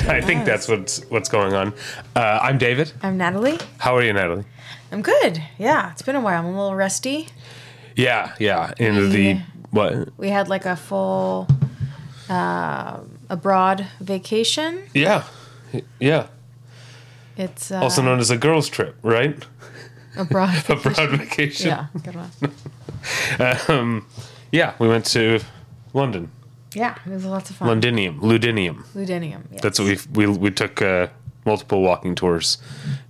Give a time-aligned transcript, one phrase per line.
[0.08, 1.72] I think that's what's what's going on.
[2.16, 2.92] Uh, I'm David.
[3.02, 3.58] I'm Natalie.
[3.78, 4.44] How are you, Natalie?
[4.92, 5.42] I'm good.
[5.58, 6.38] Yeah, it's been a while.
[6.40, 7.28] I'm a little rusty.
[7.96, 8.72] Yeah, yeah.
[8.78, 9.40] In the
[9.70, 10.08] what?
[10.16, 11.48] We had like a full
[12.28, 14.82] uh, abroad vacation.
[14.94, 15.24] Yeah,
[15.98, 16.26] yeah.
[17.36, 19.36] It's uh, Also known as a girls' trip, right?
[20.16, 20.62] abroad.
[20.68, 21.68] Abroad vacation.
[21.68, 22.30] yeah, good one.
[23.68, 24.06] Um,
[24.52, 25.40] yeah, we went to
[25.94, 26.30] London,
[26.74, 27.68] Yeah, it was lots of fun.
[27.68, 28.84] Londinium, Ludinium.
[28.94, 29.42] Ludinium.
[29.50, 29.60] Yes.
[29.62, 31.08] That's what we we we took uh,
[31.44, 32.58] multiple walking tours,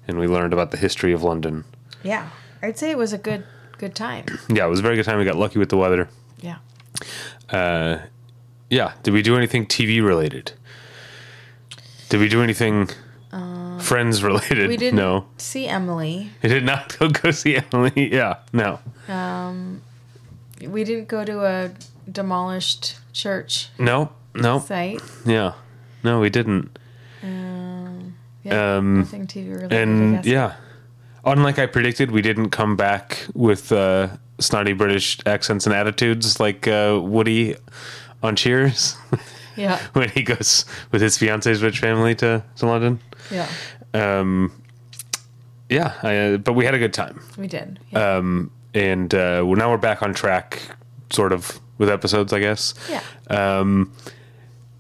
[0.09, 1.65] and we learned about the history of London.
[2.03, 2.31] Yeah,
[2.63, 3.45] I'd say it was a good
[3.79, 4.25] good time.
[4.49, 5.19] Yeah, it was a very good time.
[5.19, 6.09] We got lucky with the weather.
[6.41, 6.57] Yeah.
[7.51, 7.99] Uh,
[8.71, 8.93] yeah.
[9.03, 10.53] Did we do anything TV related?
[12.09, 12.89] Did we do anything
[13.81, 14.69] Friends related?
[14.69, 16.31] We didn't No, see Emily.
[16.43, 18.13] We did not go go see Emily.
[18.13, 18.79] Yeah, no.
[19.09, 19.83] Um,
[20.67, 21.71] we didn't go to a
[22.11, 24.59] demolished church No, no.
[24.61, 25.01] site.
[25.27, 25.53] Yeah,
[26.03, 26.79] no, we didn't.
[27.23, 29.73] Um, yeah, Um, nothing TV related.
[29.73, 30.27] I And guess.
[30.27, 30.55] yeah,
[31.25, 34.09] unlike I predicted, we didn't come back with uh,
[34.39, 37.57] snotty British accents and attitudes like uh, Woody
[38.23, 38.97] on Cheers
[39.57, 43.01] yeah, when he goes with his fiance's rich family to, to London.
[43.31, 43.49] yeah,
[43.95, 44.53] Um,
[45.69, 47.21] yeah, I, uh, but we had a good time.
[47.39, 47.79] we did.
[47.91, 48.17] Yeah.
[48.17, 50.63] Um, and uh, well, now we're back on track,
[51.11, 52.75] sort of, with episodes, I guess.
[52.89, 53.03] yeah.
[53.29, 53.93] Um,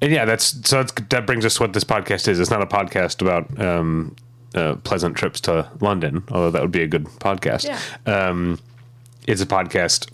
[0.03, 2.39] and yeah, that's so that's, that brings us to what this podcast is.
[2.39, 4.15] It's not a podcast about um,
[4.55, 7.65] uh, pleasant trips to London, although that would be a good podcast.
[7.65, 8.29] Yeah.
[8.29, 8.59] Um,
[9.27, 10.11] it's a podcast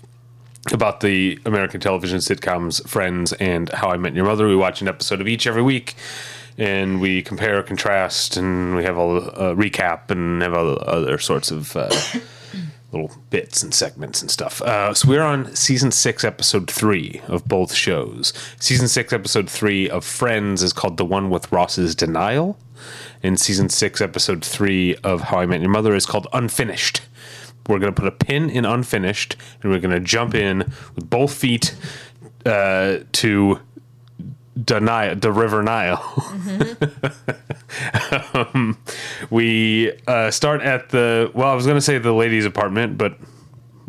[0.72, 4.48] about the American television sitcoms Friends and How I Met Your Mother.
[4.48, 5.94] We watch an episode of each every week,
[6.56, 11.50] and we compare, contrast, and we have a uh, recap and have all other sorts
[11.50, 11.76] of.
[11.76, 11.90] Uh,
[12.96, 14.62] little bits and segments and stuff.
[14.62, 18.32] Uh, so we're on season six, episode three of both shows.
[18.58, 22.58] Season six, episode three of Friends is called the one with Ross's denial,
[23.22, 27.02] and season six, episode three of How I Met Your Mother is called Unfinished.
[27.68, 30.58] We're gonna put a pin in unfinished, and we're gonna jump in
[30.94, 31.74] with both feet
[32.44, 33.60] uh, to
[34.64, 36.02] deny the River Nile.
[38.34, 38.78] um,
[39.30, 43.18] we uh, start at the well, I was going to say the ladies' apartment, but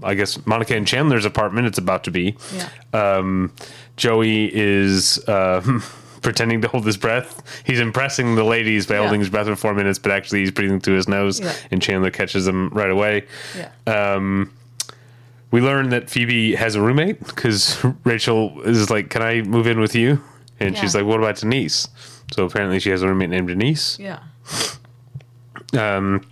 [0.03, 1.67] I guess Monica and Chandler's apartment.
[1.67, 2.35] It's about to be.
[2.53, 2.69] Yeah.
[2.93, 3.53] Um,
[3.95, 5.61] Joey is uh,
[6.21, 7.41] pretending to hold his breath.
[7.65, 9.01] He's impressing the ladies by Yeah.
[9.01, 11.53] holding his breath for four minutes, but actually he's breathing through his nose, Yeah.
[11.71, 13.25] and Chandler catches him right away.
[13.55, 13.71] Yeah.
[14.13, 14.51] Um,
[15.49, 19.79] we learn that Phoebe has a roommate because Rachel is like, "Can I move in
[19.79, 20.21] with you?"
[20.59, 21.87] And she's like, "What about Denise?"
[22.33, 23.97] So apparently she has a roommate named Denise.
[23.99, 24.19] yeah.
[25.77, 26.25] Um,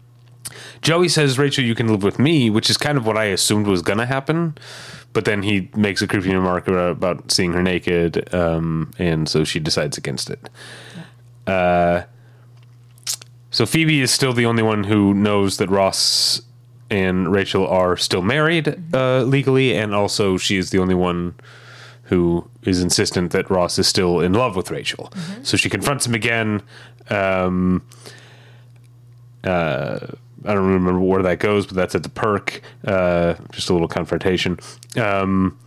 [0.81, 3.67] Joey says, "Rachel, you can live with me," which is kind of what I assumed
[3.67, 4.57] was gonna happen.
[5.13, 9.43] But then he makes a creepy remark about, about seeing her naked, um, and so
[9.45, 10.49] she decides against it.
[11.47, 12.03] Uh,
[13.49, 16.41] so Phoebe is still the only one who knows that Ross
[16.89, 21.35] and Rachel are still married uh, legally, and also she is the only one
[22.05, 25.11] who is insistent that Ross is still in love with Rachel.
[25.43, 26.61] So she confronts him again.
[27.09, 27.83] Um,
[29.43, 29.99] uh,
[30.43, 32.61] I don't remember where that goes, but that's at the perk.
[32.85, 34.59] Uh, just a little confrontation.
[34.95, 35.57] Um,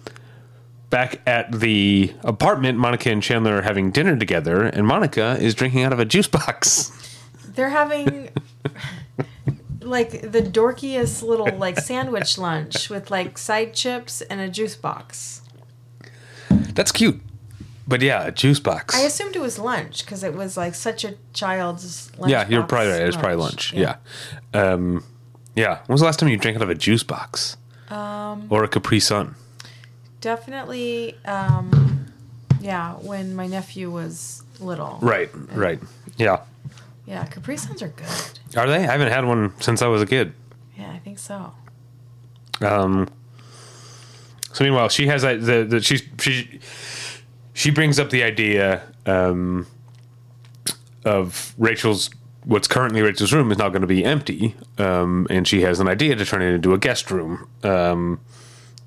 [0.90, 5.82] back at the apartment, Monica and Chandler are having dinner together, and Monica is drinking
[5.82, 6.92] out of a juice box.
[7.44, 8.30] They're having
[9.80, 15.42] like the dorkiest little like sandwich lunch with like side chips and a juice box.
[16.78, 17.20] That's cute.
[17.88, 18.94] But yeah, a juice box.
[18.94, 22.30] I assumed it was lunch because it was like such a child's lunch.
[22.30, 23.02] yeah, you're box probably right.
[23.02, 23.72] It's probably lunch.
[23.72, 23.96] Yeah.
[24.54, 25.02] Um,
[25.56, 25.78] yeah.
[25.86, 27.56] When was the last time you drank out of a juice box?
[27.90, 29.34] Um, or a Capri Sun?
[30.20, 32.06] Definitely, um,
[32.60, 35.00] yeah, when my nephew was little.
[35.02, 35.80] Right, right.
[36.16, 36.42] Yeah.
[37.06, 38.38] Yeah, Capri Suns are good.
[38.56, 38.86] Are they?
[38.86, 40.32] I haven't had one since I was a kid.
[40.76, 41.54] Yeah, I think so.
[42.60, 43.08] Um,
[44.58, 46.58] so meanwhile, she has a, the the she she
[47.54, 49.68] she brings up the idea um,
[51.04, 52.10] of Rachel's
[52.42, 55.86] what's currently Rachel's room is now going to be empty, um, and she has an
[55.86, 57.48] idea to turn it into a guest room.
[57.62, 58.18] Um,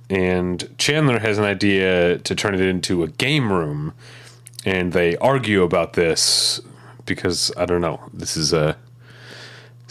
[0.09, 3.93] and Chandler has an idea to turn it into a game room,
[4.65, 6.59] and they argue about this
[7.05, 8.09] because I don't know.
[8.11, 8.75] This is a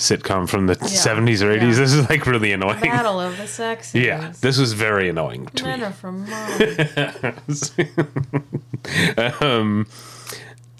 [0.00, 1.60] sitcom from the 70s or 80s.
[1.60, 1.66] yeah.
[1.68, 2.80] This is like really annoying.
[2.80, 3.94] Battle of the Sexes.
[3.94, 5.86] Yeah, this was very annoying to Men me.
[5.86, 7.72] are from Mars.
[9.40, 9.86] um,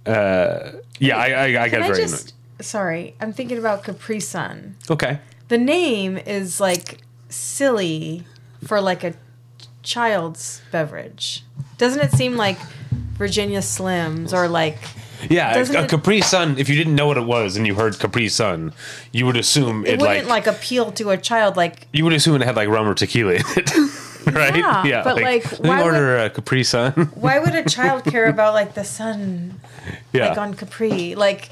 [0.07, 2.35] uh, yeah, I, I, I got very just?
[2.61, 4.77] Sorry, I'm thinking about Capri Sun.
[4.91, 5.21] Okay.
[5.49, 8.25] The name is like silly
[8.65, 9.15] for like a
[9.83, 11.45] child's beverage?
[11.79, 12.59] Doesn't it seem like
[13.15, 14.79] Virginia Slims or like
[15.29, 16.57] Yeah, Doesn't a, a it- Capri Sun.
[16.59, 18.73] If you didn't know what it was and you heard Capri Sun,
[19.13, 22.13] you would assume it it, wouldn't like, like, appeal to a child like you would
[22.15, 23.71] assume it had like rum or tequila in it,
[24.33, 24.57] right?
[24.87, 26.93] Yeah, but, like, let me why order a Capri Sun.
[27.15, 29.61] why would a child care about like the sun
[30.13, 31.15] yeah, like on Capri?
[31.15, 31.51] Like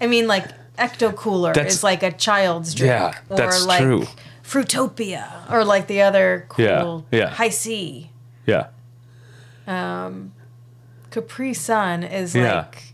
[0.00, 0.44] I mean like
[0.78, 2.90] Ecto Cooler That's- is like a child's drink.
[2.90, 4.06] Yeah, or that's like true.
[4.44, 7.28] Fruitopia or like the other Yeah, cool yeah.
[7.30, 8.10] Hi-C.
[8.46, 8.66] yeah,
[9.66, 10.32] um,
[11.10, 12.56] Capri Sun is Yeah.
[12.58, 12.89] like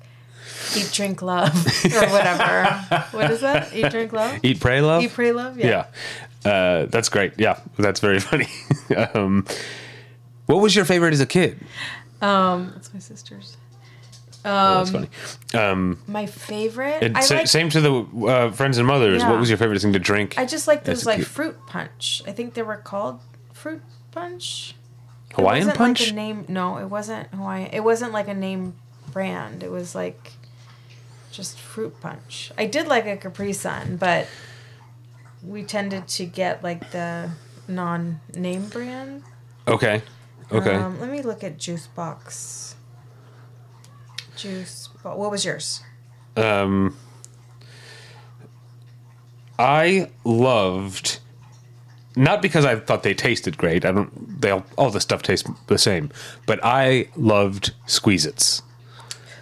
[0.77, 1.55] eat, drink, love,
[1.85, 2.65] or whatever.
[3.13, 3.75] what is that?
[3.75, 4.39] Eat, drink, love.
[4.43, 5.03] eat, pray, love.
[5.03, 5.59] Eat, pray, love.
[5.59, 5.87] yeah,
[6.45, 7.33] uh, that's great.
[7.39, 8.49] Yeah, that's very funny.
[9.15, 9.45] um,
[10.47, 11.59] what was your favorite as a kid?
[12.23, 13.57] Um, that's my sister's.
[14.49, 15.09] Oh, that's funny.
[15.55, 17.03] Um, My favorite.
[17.03, 17.49] and I sa- like.
[17.49, 19.21] same to the uh, friends and mothers.
[19.21, 19.31] Yeah.
[19.31, 20.39] What was your favorite thing to drink?
[20.39, 21.27] I just like those like kid?
[21.27, 22.23] fruit punch.
[22.29, 23.19] I think they were called
[23.53, 23.83] fruit
[24.13, 24.77] punch.
[25.31, 26.01] It Hawaiian wasn't punch.
[26.03, 26.45] Like a name?
[26.49, 27.71] No, it wasn't Hawaiian.
[27.73, 28.75] It wasn't like a name
[29.13, 29.65] brand.
[29.65, 30.31] It was like
[31.37, 32.51] just fruit punch.
[32.57, 34.27] I did like a Capri Sun, but
[35.45, 37.31] we tended to get like the
[37.69, 39.23] non-name brand.
[39.69, 40.03] okay,
[40.51, 40.75] okay.
[40.75, 42.75] Um, let me look at Juice Box.
[44.37, 44.89] Juice.
[45.03, 45.83] Bo- What was yours?
[46.37, 46.97] Um,
[49.59, 51.21] I loved
[52.19, 53.85] not because I thought they tasted great.
[53.85, 54.41] I don't.
[54.41, 56.11] They all, all the stuff tastes the same,
[56.47, 58.63] but I loved Squeeze-Its.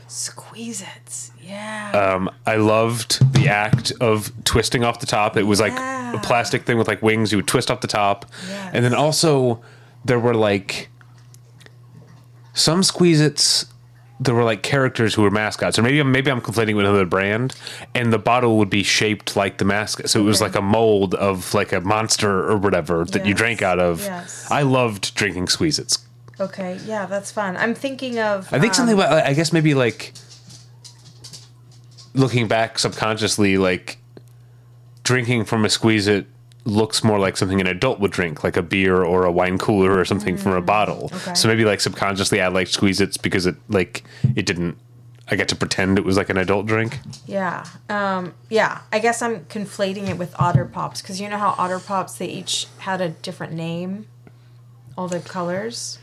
[0.08, 1.30] Squeeze Its.
[1.54, 2.14] Yeah.
[2.14, 5.36] Um, I loved the act of twisting off the top.
[5.36, 6.14] It was like Yeah.
[6.14, 7.30] a plastic thing with like wings.
[7.32, 8.70] You would twist off the top, Yes.
[8.74, 9.62] and then also
[10.04, 10.88] there were like
[12.52, 13.66] some Squeeze-Its.
[14.20, 17.04] There were like characters who were mascots, or maybe I'm maybe I'm conflating with another
[17.04, 17.54] brand.
[17.96, 21.14] And the bottle would be shaped like the mascot, so it was like a mold
[21.16, 24.00] of like a monster or whatever that you drank out of.
[24.02, 24.48] Yes.
[24.50, 25.98] I loved drinking Squeeze-Its.
[26.40, 26.78] okay.
[26.86, 27.56] Yeah, that's fun.
[27.56, 28.46] I'm thinking of.
[28.52, 30.12] I think um, something about I guess maybe like
[32.14, 33.98] looking back subconsciously, like
[35.02, 36.26] drinking from a squeeze it
[36.64, 39.98] looks more like something an adult would drink, like a beer or a wine cooler
[39.98, 41.10] or something from a bottle.
[41.10, 41.34] Mm, okay.
[41.34, 44.78] So maybe like subconsciously I like squeeze its because it like it didn't
[45.28, 46.98] I get to pretend it was like an adult drink.
[47.26, 47.64] Yeah.
[47.88, 48.80] Um, yeah.
[48.92, 52.26] I guess I'm conflating it with Otter Pops because you know how Otter Pops they
[52.26, 54.06] each had a different name,
[54.98, 55.98] all the colors.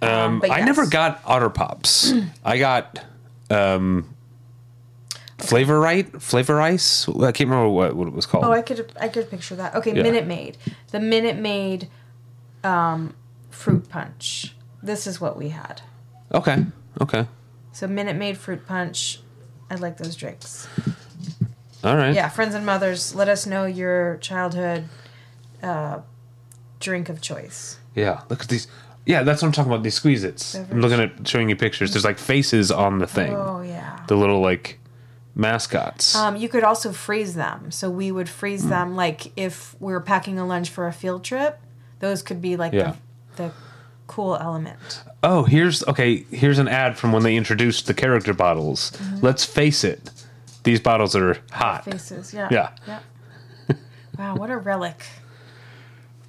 [0.00, 2.12] Um, but I never got Otter Pops.
[2.44, 3.02] I got
[3.50, 4.15] um
[5.38, 7.08] Flavor Right, Flavor Ice.
[7.08, 8.44] I can't remember what, what it was called.
[8.44, 9.74] Oh, I could I could picture that.
[9.74, 10.02] Okay, Yeah.
[10.02, 10.56] Minute Maid.
[10.90, 11.88] The Minute Maid
[12.64, 13.14] um,
[13.50, 14.54] fruit punch.
[14.82, 15.82] This is what we had.
[16.32, 16.64] okay,
[17.00, 17.26] okay,
[17.72, 19.20] So Minute Maid fruit punch.
[19.70, 20.68] I like those drinks.
[21.84, 22.14] all right.
[22.14, 24.84] Yeah, friends and mothers, let us know your childhood
[25.62, 26.00] uh,
[26.80, 27.78] drink of choice.
[27.94, 28.68] Yeah, look at these.
[29.06, 29.82] Yeah, that's what I'm talking about.
[29.84, 30.54] These squeeze its.
[30.54, 31.92] I'm looking at showing you pictures.
[31.92, 33.34] There's like faces on the thing.
[33.34, 34.04] Oh yeah.
[34.08, 34.78] The little like
[35.36, 36.16] mascots.
[36.16, 37.70] Um, you could also freeze them.
[37.70, 38.70] So we would freeze Hmm.
[38.70, 41.60] them like if we were packing a lunch for a field trip.
[42.00, 42.94] Those could be like Yeah.
[43.36, 43.52] the, the
[44.06, 45.02] cool element.
[45.22, 46.24] oh, here's okay.
[46.30, 48.90] Here's an ad from when they introduced the character bottles.
[48.92, 49.24] Mm-hmm.
[49.26, 50.10] Let's face it,
[50.64, 51.84] these bottles are hot.
[51.84, 52.48] Faces, yeah.
[52.50, 52.70] Yeah.
[52.86, 53.00] Yeah.
[54.18, 55.04] wow, what a relic.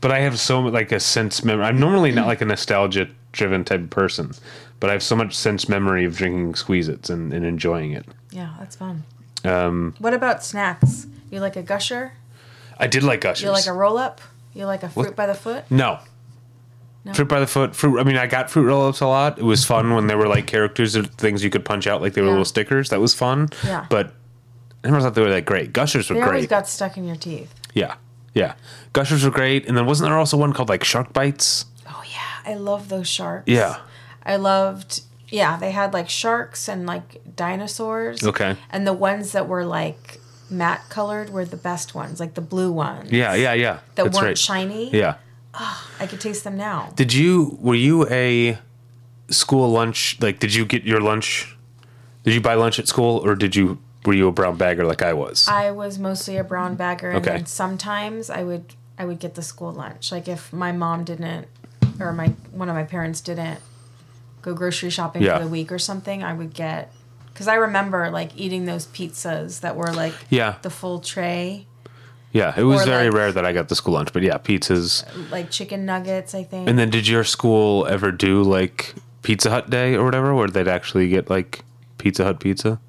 [0.02, 1.66] But I have so like a sense memory.
[1.66, 4.32] I'm normally not like a nostalgia driven type of person,
[4.80, 8.06] but I have so much sense memory of drinking squeeze its and, and enjoying it.
[8.32, 9.04] Yeah, that's fun.
[9.46, 11.08] Um, What about snacks?
[11.32, 12.14] You like a gusher?
[12.80, 13.44] I did like gushers.
[13.44, 14.22] You like a roll up?
[14.54, 15.66] You like a fruit by the foot?
[15.70, 16.00] No.
[17.06, 17.14] No?
[17.14, 17.76] Fruit by the foot.
[17.76, 18.00] Fruit.
[18.00, 19.40] I mean, I got fruit roll-ups a lot.
[19.40, 22.14] It was fun when they were like characters or things you could punch out, like
[22.14, 22.32] they were Yeah.
[22.34, 22.90] little stickers.
[22.90, 23.50] That was fun.
[23.64, 23.86] Yeah.
[23.90, 24.14] But
[24.84, 25.72] I never thought they were that great.
[25.74, 26.50] Gushers were They always great.
[26.50, 27.54] got stuck in your teeth.
[27.74, 27.96] yeah,
[28.34, 28.54] yeah.
[28.94, 29.68] Gushers were great.
[29.68, 31.66] And then wasn't there also one called like Shark Bites?
[31.88, 33.46] Oh yeah, I love those sharks.
[33.48, 33.78] Yeah.
[34.28, 38.24] I loved yeah, they had like sharks and like dinosaurs.
[38.24, 38.56] Okay.
[38.70, 40.20] And the ones that were like
[40.50, 43.12] matte colored were the best ones, like the blue ones.
[43.12, 43.80] Yeah, yeah, yeah.
[43.96, 44.38] That That's weren't right.
[44.38, 44.90] shiny.
[44.92, 45.16] Yeah.
[46.00, 46.92] I could taste them now.
[46.96, 47.58] Did you?
[47.60, 48.60] Were you a
[49.30, 50.18] school lunch?
[50.22, 51.58] Like, did you get your lunch?
[52.24, 53.80] Did you buy lunch at school, or did you?
[54.06, 55.48] Were you a brown bagger like I was?
[55.48, 57.44] I was mostly a brown bagger and Okay.
[57.46, 60.12] sometimes I would I would get the school lunch.
[60.14, 61.48] Like if my mom didn't
[62.00, 63.60] or my one of my parents didn't
[64.48, 65.38] go grocery shopping Yeah.
[65.38, 66.92] for the week or something, I would get
[67.36, 70.56] cuz I remember like eating those pizzas that were like Yeah.
[70.62, 71.68] the full tray,
[72.32, 74.38] yeah, it was or very like- rare that I got the school lunch, but yeah,
[74.38, 75.04] pizzas.
[75.32, 76.68] like chicken nuggets, I think.
[76.70, 80.68] And then, did your school ever do like Pizza Hut Day or whatever, where they'd
[80.68, 81.63] actually get like
[81.98, 82.80] Pizza Hut pizza?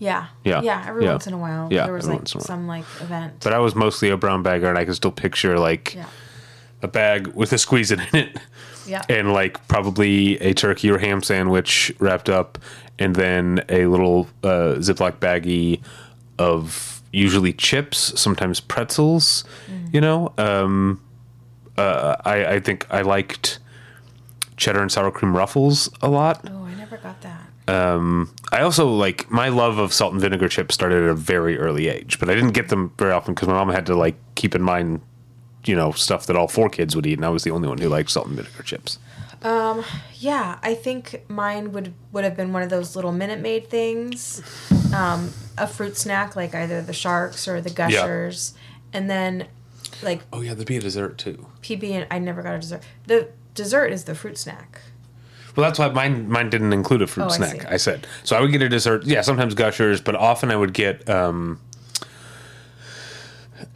[0.00, 0.26] yeah.
[0.44, 0.60] Yeah.
[0.62, 1.12] Yeah, every Yeah.
[1.12, 2.46] once in a while Yeah, there was like once in a while.
[2.46, 3.32] some like event.
[3.42, 6.04] But I was mostly a brown bagger, and I can still picture like yeah.
[6.82, 8.38] a bag with a squeeze in it,
[8.88, 9.04] Yeah.
[9.08, 12.58] And like probably a turkey or ham sandwich wrapped up,
[12.98, 15.80] and then a little uh, Ziploc baggie
[16.38, 19.44] of usually chips, sometimes pretzels.
[19.70, 19.94] Mm.
[19.94, 21.00] You know, um,
[21.76, 23.58] uh, I I think I liked
[24.56, 26.40] cheddar and sour cream ruffles a lot.
[26.50, 27.48] Oh, I never got that.
[28.50, 31.88] I also like my love of salt and vinegar chips started at a very early
[31.88, 34.54] age, but I didn't get them very often because my mom had to like keep
[34.54, 35.02] in mind,
[35.64, 37.78] you know, stuff that all four kids would eat, and I was the only one
[37.78, 38.98] who liked salt and vinegar chips.
[40.20, 44.42] Yeah, I think mine would would have been one of those little Minute Maid things,
[44.94, 48.54] um, a fruit snack like either the Sharks or the Gushers,
[48.92, 49.46] and then
[50.02, 51.46] like Oh yeah, there'd be a dessert too.
[51.62, 52.82] PB and I never got a dessert.
[53.06, 54.80] The dessert is the fruit snack.
[55.54, 57.62] Well, that's why mine mine didn't include a fruit Oh, snack.
[57.62, 57.66] see.
[57.68, 58.36] I, said so.
[58.36, 59.04] I would get a dessert.
[59.04, 61.08] Yeah, sometimes Gushers, but often I would get.
[61.08, 61.60] um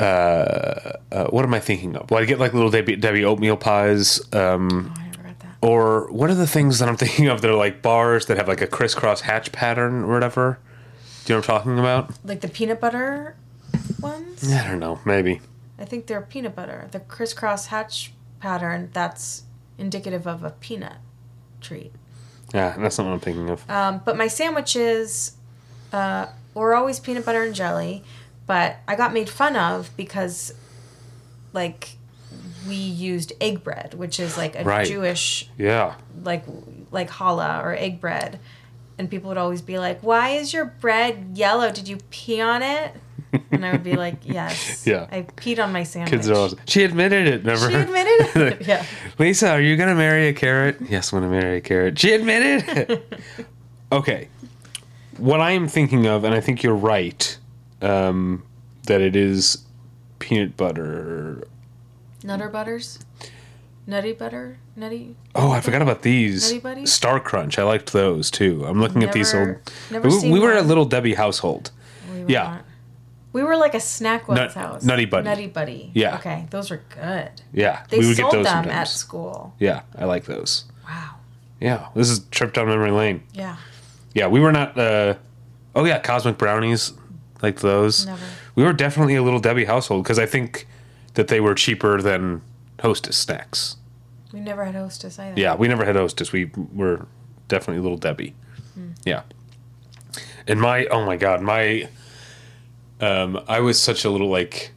[0.01, 0.03] uh,
[1.12, 2.11] uh, what am I thinking of?
[2.11, 5.57] Well, I get like little Debbie, Debbie oatmeal pies, um, Oh, I never got that.
[5.61, 8.49] or what are the things that I'm thinking of that are like bars that have
[8.49, 10.59] like a crisscross hatch pattern or whatever?
[11.25, 12.15] Do you know what I'm talking about?
[12.25, 13.37] Like the peanut butter
[14.01, 14.53] ones.
[14.53, 15.01] I don't know.
[15.05, 15.41] Maybe.
[15.79, 16.89] I think they're peanut butter.
[16.91, 19.45] The crisscross hatch pattern that's
[19.79, 20.97] indicative of a peanut
[21.61, 21.93] treat.
[22.53, 23.69] Yeah, that's not what I'm thinking of.
[23.71, 25.37] Um, but my sandwiches
[25.93, 28.05] uh, were always peanut butter and jelly,
[28.53, 30.53] but I got made fun of because,
[31.55, 31.97] like,
[32.69, 34.87] we used egg bread, which is like a Right.
[34.87, 35.95] Jewish Yeah.
[36.23, 36.45] like
[36.91, 38.39] like challah or egg bread,
[38.99, 41.71] and people would always be like, "Why is your bread yellow?
[41.73, 42.93] Did you pee on it?"
[43.51, 45.07] And I would be like, "Yes, Yeah.
[45.11, 46.55] I peed on my sandwich." Kids are always.
[46.67, 47.47] She admitted it.
[47.47, 47.71] Never.
[47.71, 48.67] She admitted it.
[48.73, 48.85] yeah.
[49.19, 50.77] Lisa, are you gonna marry a carrot?
[50.91, 51.99] Yes, I'm gonna marry a carrot.
[51.99, 53.23] She admitted it.
[53.93, 54.29] okay.
[55.17, 57.39] What I am thinking of, and I think you're right,
[57.83, 58.43] um,
[58.87, 59.65] that it is
[60.19, 61.47] peanut butter.
[62.25, 62.99] Nutter butters,
[63.87, 65.17] nutty butter, nutty.
[65.35, 66.49] Oh, I forgot about these.
[66.51, 66.93] Nutty Buddies?
[66.93, 67.59] Star Crunch.
[67.59, 68.65] I liked those too.
[68.65, 69.47] I'm looking at these old.
[69.49, 69.61] Never-
[69.91, 71.71] never we, seen we were a little Debbie household.
[72.12, 72.43] We were Yeah.
[72.45, 72.65] not.
[73.33, 74.85] We were like a snack one's Nut- house.
[74.85, 75.25] Nutty Buddy.
[75.25, 75.91] Nutty Buddy.
[75.95, 76.17] Yeah.
[76.17, 77.31] Okay, those were good.
[77.53, 78.77] Yeah, They we would sold get those them sometimes.
[78.77, 79.55] at school.
[79.59, 80.65] Yeah, I like those.
[80.87, 81.15] Wow.
[81.61, 83.23] Yeah, this is trip down memory lane.
[83.33, 83.57] Yeah.
[84.15, 84.79] Yeah, we were not.
[84.79, 85.15] Uh,
[85.75, 86.93] oh yeah, cosmic brownies,
[87.43, 88.07] like those.
[88.07, 88.25] Never.
[88.55, 90.67] We were definitely a little Debbie household because I think
[91.15, 92.43] that they were cheaper than
[92.81, 93.77] Hostess snacks.
[94.33, 95.39] We never had hostess either.
[95.39, 96.33] Yeah, we never had Hostess.
[96.33, 97.07] We were
[97.49, 98.35] definitely little Debbie.
[99.05, 99.23] Yeah.
[100.47, 101.89] And my oh my god, my
[103.01, 104.73] um I was such a little like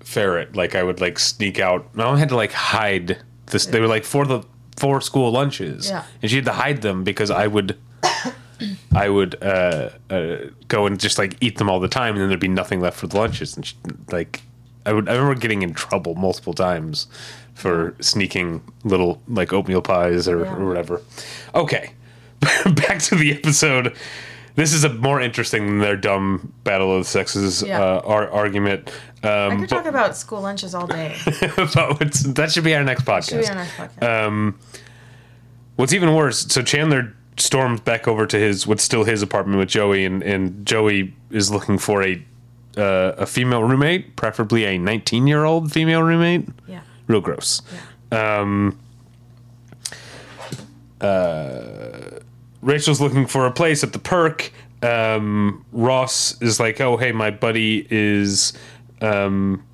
[0.00, 0.56] ferret.
[0.56, 1.94] Like I would like sneak out.
[1.94, 4.42] My mom had to like hide this they were like for the
[4.76, 5.88] for school lunches.
[5.88, 6.04] Yeah.
[6.22, 7.78] And she had to hide them because I would
[8.94, 10.36] I would uh, uh,
[10.68, 12.98] go and just like eat them all the time, and then there'd be nothing left
[12.98, 13.56] for the lunches.
[13.56, 13.74] And she,
[14.10, 14.42] like,
[14.84, 17.06] I would, I remember getting in trouble multiple times
[17.54, 20.54] for sneaking little like oatmeal pies or, Yeah.
[20.56, 21.00] or whatever.
[21.54, 21.92] Okay,
[22.40, 23.94] back to the episode.
[24.56, 27.82] This is a more interesting than their dumb battle of the sexes Yeah.
[27.82, 28.90] uh, ar- argument.
[29.22, 31.14] I Um, could talk about school lunches all day.
[31.24, 33.28] but that should be our next podcast.
[33.30, 34.26] Should be our podcast.
[34.26, 34.58] Um,
[35.76, 39.68] what's even worse, so Chandler storms back over to his what's still his apartment with
[39.68, 42.22] Joey, and, and Joey is looking for a
[42.76, 46.46] uh, a female roommate, preferably a 19 year old female roommate.
[46.66, 46.80] yeah.
[47.06, 47.62] Real gross.
[48.12, 48.78] Um,
[51.00, 52.20] uh,
[52.60, 54.52] Rachel's looking for a place at the perk.
[54.82, 58.52] Um, Ross is like, "Oh, hey, my buddy is
[59.00, 59.64] um,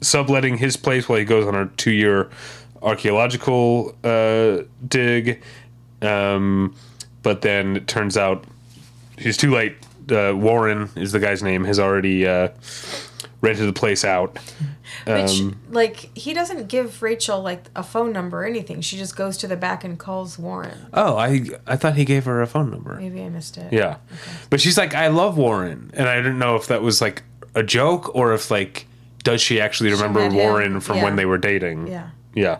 [0.00, 2.30] subletting his place while he goes on a two-year
[2.82, 5.42] archaeological uh, dig."
[6.02, 6.74] Um,
[7.22, 8.44] but then it turns out
[9.16, 9.76] he's too late.
[10.10, 11.64] Uh, Warren is the guy's name.
[11.64, 12.48] Has already uh,
[13.40, 14.38] rented the place out.
[15.06, 18.80] Which, Um, like, he doesn't give Rachel, like, a phone number or anything.
[18.80, 20.86] She just goes to the back and calls Warren.
[20.92, 22.96] Oh, I I thought he gave her a phone number.
[22.96, 23.72] Maybe I missed it.
[23.72, 23.96] Yeah,
[24.50, 27.22] but she's like, I love Warren, and I didn't know if that was like
[27.54, 28.86] a joke or if like
[29.24, 31.04] does she actually remember met him, Warren from yeah.
[31.04, 31.86] when they were dating?
[31.86, 32.10] Yeah.
[32.34, 32.58] Yeah.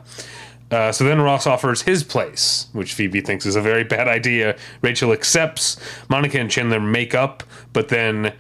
[0.71, 4.57] Uh, so then Ross offers his place, which Phoebe thinks is a very bad idea.
[4.83, 5.77] Rachel accepts.
[6.11, 8.35] Monica and Chandler make up, but then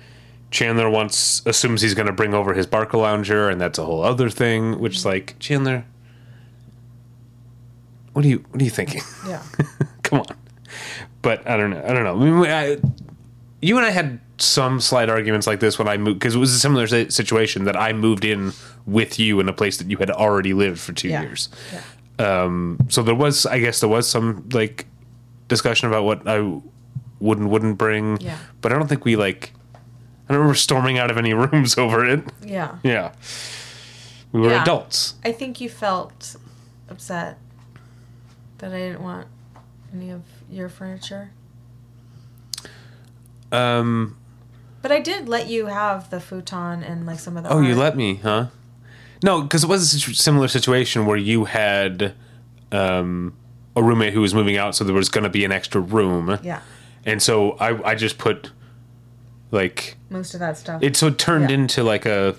[0.51, 4.29] Chandler wants assumes he's going to bring over his Barcalounger, and that's a whole other
[4.29, 4.79] thing.
[4.79, 5.85] Which is like Chandler,
[8.13, 9.03] what are you what are you thinking?
[9.27, 9.43] Yeah.
[10.03, 10.27] Come on.
[11.23, 11.83] But I don't know.
[11.87, 12.15] I don't know.
[12.15, 12.91] I mean, I,
[13.61, 16.53] you and I had some slight arguments like this when I moved because it was
[16.55, 18.53] a similar situation that I moved in
[18.87, 21.23] with you in a place that you had already lived for two Yeah.
[21.23, 21.49] years.
[21.73, 21.81] Yeah.
[22.19, 24.87] Um, so there was, I guess, there was some like
[25.49, 26.41] discussion about what I
[27.21, 28.21] would and wouldn't bring.
[28.21, 28.39] Yeah.
[28.61, 29.53] But I don't think we like.
[29.75, 32.23] I don't remember storming out of any rooms over it.
[32.45, 32.79] Yeah.
[32.83, 33.13] Yeah.
[34.33, 34.63] We were Yeah.
[34.63, 35.15] adults.
[35.25, 36.37] I think you felt
[36.91, 37.39] upset
[38.59, 39.27] that I didn't want
[39.95, 41.31] any of your furniture.
[43.53, 44.17] Um.
[44.83, 47.51] But I did let you have the futon and like some of the.
[47.53, 48.47] Oh, you let me, huh?
[49.23, 52.15] No, because it was a situ- similar situation where you had
[52.73, 53.35] um,
[53.77, 56.39] a roommate who was moving out, so there was going to be an extra room.
[56.43, 56.61] Yeah,
[57.05, 58.53] And so I, I just put
[59.51, 60.83] like most of that stuff.
[60.83, 61.57] it so it turned Yeah.
[61.57, 62.37] into like a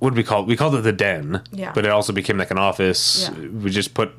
[0.00, 0.46] what did we call it?
[0.46, 1.42] We called it the den.
[1.52, 1.72] Yeah.
[1.74, 3.30] But it also became like an office.
[3.32, 3.46] Yeah.
[3.48, 4.10] We just put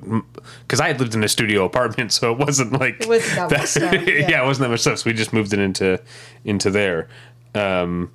[0.62, 3.52] because I had lived in a studio apartment, so it wasn't like It wasn't that
[3.52, 4.30] much stuff, yeah.
[4.30, 4.44] yeah.
[4.44, 5.00] it wasn't that much stuff.
[5.00, 6.00] So we just moved it into
[6.44, 7.08] into there.
[7.54, 8.12] Um,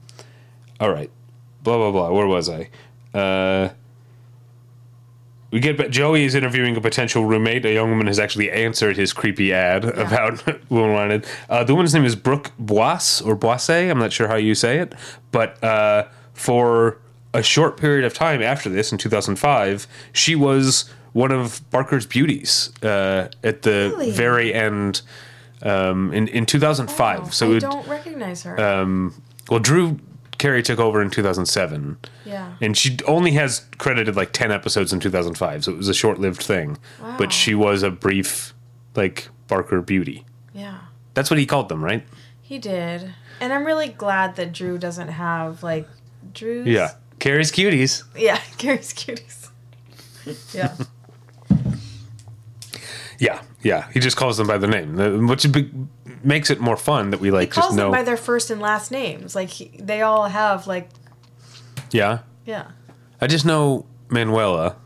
[0.80, 1.10] all right.
[1.62, 2.10] Blah blah blah.
[2.10, 2.70] Where was I?
[3.14, 3.70] Uh,
[5.50, 7.64] we get but Joey is interviewing a potential roommate.
[7.64, 11.26] A young woman has actually answered his creepy ad about woman wanted.
[11.48, 13.90] Uh, the woman's name is Brooke Boisse or Boisse.
[13.90, 14.94] I'm not sure how you say it,
[15.32, 16.98] but uh, for
[17.34, 22.70] a short period of time after this, in 2005, she was one of Barker's beauties
[22.84, 24.12] uh, at the Really?
[24.12, 25.02] very end.
[25.62, 28.58] Um, in in 2005, Oh, so I don't recognize her.
[28.58, 29.98] um, well, Drew
[30.40, 31.98] Carey took over in 2007.
[32.24, 32.54] yeah.
[32.62, 36.18] And she only has credited like 10 episodes in 2005, so it was a short
[36.18, 36.78] lived thing.
[37.00, 37.16] Wow.
[37.18, 38.54] But she was a brief,
[38.96, 40.24] like, Barker beauty.
[40.54, 40.78] Yeah.
[41.12, 42.06] That's what he called them, right?
[42.40, 43.12] He did.
[43.38, 45.86] And I'm really glad that Drew doesn't have like
[46.32, 46.92] Drew's Yeah.
[47.18, 48.04] Carey's cuties.
[48.16, 49.50] Yeah, Carey's cuties.
[50.54, 50.74] Yeah.
[53.18, 53.90] Yeah, yeah.
[53.92, 55.44] He just calls them by their name, the- which
[56.22, 58.60] makes it more fun that we He like calls just them by their first and
[58.60, 59.34] last names.
[59.34, 60.88] Like he, they all have like
[61.90, 62.20] yeah.
[62.44, 62.70] yeah.
[63.20, 64.76] I just know Manuela.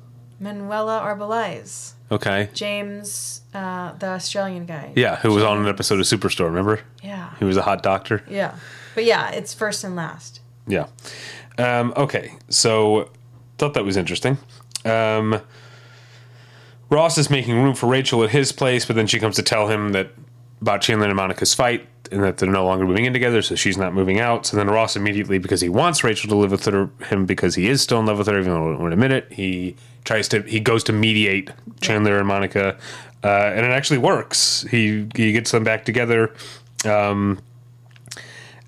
[0.41, 1.93] Manuela Arbeláez.
[2.11, 2.49] Okay.
[2.55, 4.93] James uh, the Australian guy.
[4.95, 6.81] Yeah, who was on an episode of Superstore, remember?
[7.03, 7.35] Yeah.
[7.39, 8.23] He was a hot doctor.
[8.29, 8.57] Yeah.
[8.95, 10.41] But yeah, it's first and last.
[10.67, 10.87] Yeah.
[11.59, 12.35] Um, okay.
[12.49, 13.11] So
[13.59, 14.39] thought that was interesting.
[14.85, 15.41] Um,
[16.91, 19.69] Ross is making room for Rachel at his place, but then she comes to tell
[19.69, 20.11] him that
[20.61, 23.77] about Chandler and Monica's fight and that they're no longer moving in together, so she's
[23.77, 24.47] not moving out.
[24.47, 27.69] So then Ross immediately, because he wants Rachel to live with her, him because he
[27.69, 30.61] is still in love with her, even though won't admit it, he tries to he
[30.61, 32.77] goes to mediate Chandler and Monica,
[33.23, 34.67] uh, and it actually works.
[34.71, 36.35] He he gets them back together.
[36.85, 37.41] Um,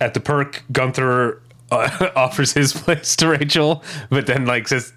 [0.01, 4.93] at the perk, Gunther uh, offers his place to Rachel, but then like says,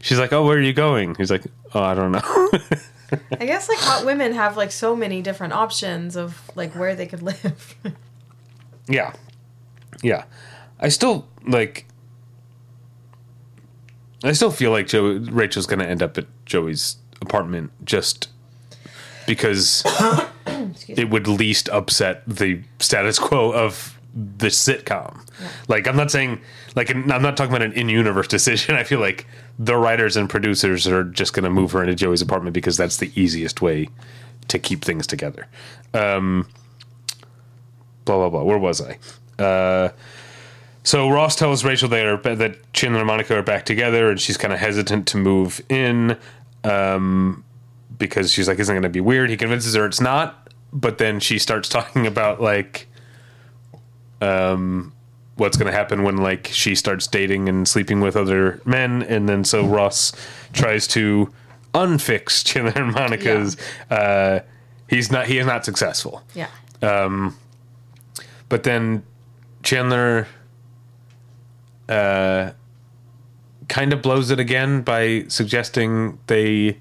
[0.00, 1.44] she's like, "Oh, where are you going?" He's like,
[1.74, 2.50] "Oh, I don't know."
[3.12, 7.06] I guess like hot women have like so many different options of like where they
[7.06, 7.74] could live.
[8.88, 9.12] yeah,
[10.02, 10.24] yeah.
[10.80, 11.86] I still like.
[14.24, 18.28] I still feel like Joe Rachel's going to end up at Joey's apartment just
[19.26, 19.82] because
[20.88, 25.28] it would least upset the status quo of the sitcom.
[25.68, 26.40] Like I'm not saying
[26.74, 28.74] like I'm not talking about an in-universe decision.
[28.74, 29.26] I feel like
[29.58, 32.96] the writers and producers are just going to move her into Joey's apartment because that's
[32.96, 33.88] the easiest way
[34.48, 35.46] to keep things together.
[35.92, 36.48] Um,
[38.06, 38.42] blah blah blah.
[38.42, 38.98] Where was I?
[39.42, 39.90] Uh,
[40.82, 44.36] so Ross tells Rachel they are that Chandler and Monica are back together, and she's
[44.36, 46.16] kind of hesitant to move in
[46.64, 47.44] um,
[47.98, 50.98] because she's like, "Isn't it going to be weird?" He convinces her it's not, but
[50.98, 52.85] then she starts talking about like
[54.20, 54.92] um,
[55.36, 59.28] what's going to happen when like she starts dating and sleeping with other men, and
[59.28, 60.12] then so Ross
[60.52, 61.32] tries to
[61.74, 63.56] unfix Chandler and Monica's.
[63.90, 64.40] Uh,
[64.88, 65.26] he's not.
[65.26, 66.22] He is not successful.
[66.34, 66.48] yeah.
[66.82, 67.36] Um,
[68.48, 69.02] But then
[69.62, 70.26] Chandler
[71.88, 72.52] uh,
[73.68, 76.80] kind of blows it again by suggesting they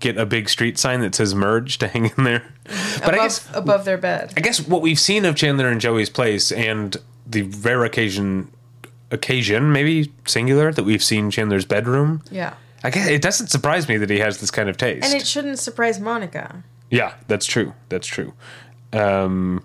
[0.00, 2.53] get a big street sign that says merge to hang in there.
[2.64, 4.32] But above, I guess above their bed.
[4.36, 6.96] I guess what we've seen of Chandler and Joey's place and
[7.26, 8.50] the rare occasion
[9.10, 12.22] occasion, maybe singular, that we've seen Chandler's bedroom.
[12.30, 12.54] Yeah.
[12.82, 15.06] I guess it doesn't surprise me that he has this kind of taste.
[15.06, 16.62] And it shouldn't surprise Monica.
[16.90, 17.72] Yeah, that's true.
[17.88, 18.34] That's true.
[18.92, 19.64] Um,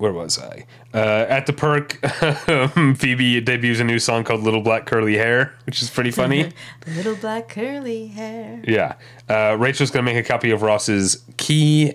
[0.00, 0.64] where was I?
[0.94, 1.92] Uh, at the perk,
[2.98, 6.52] Phoebe debuts a new song called "Little Black Curly Hair," which is pretty funny.
[6.86, 8.62] Little black curly hair.
[8.66, 8.94] yeah,
[9.28, 11.92] uh, Rachel's gonna make a copy of Ross's key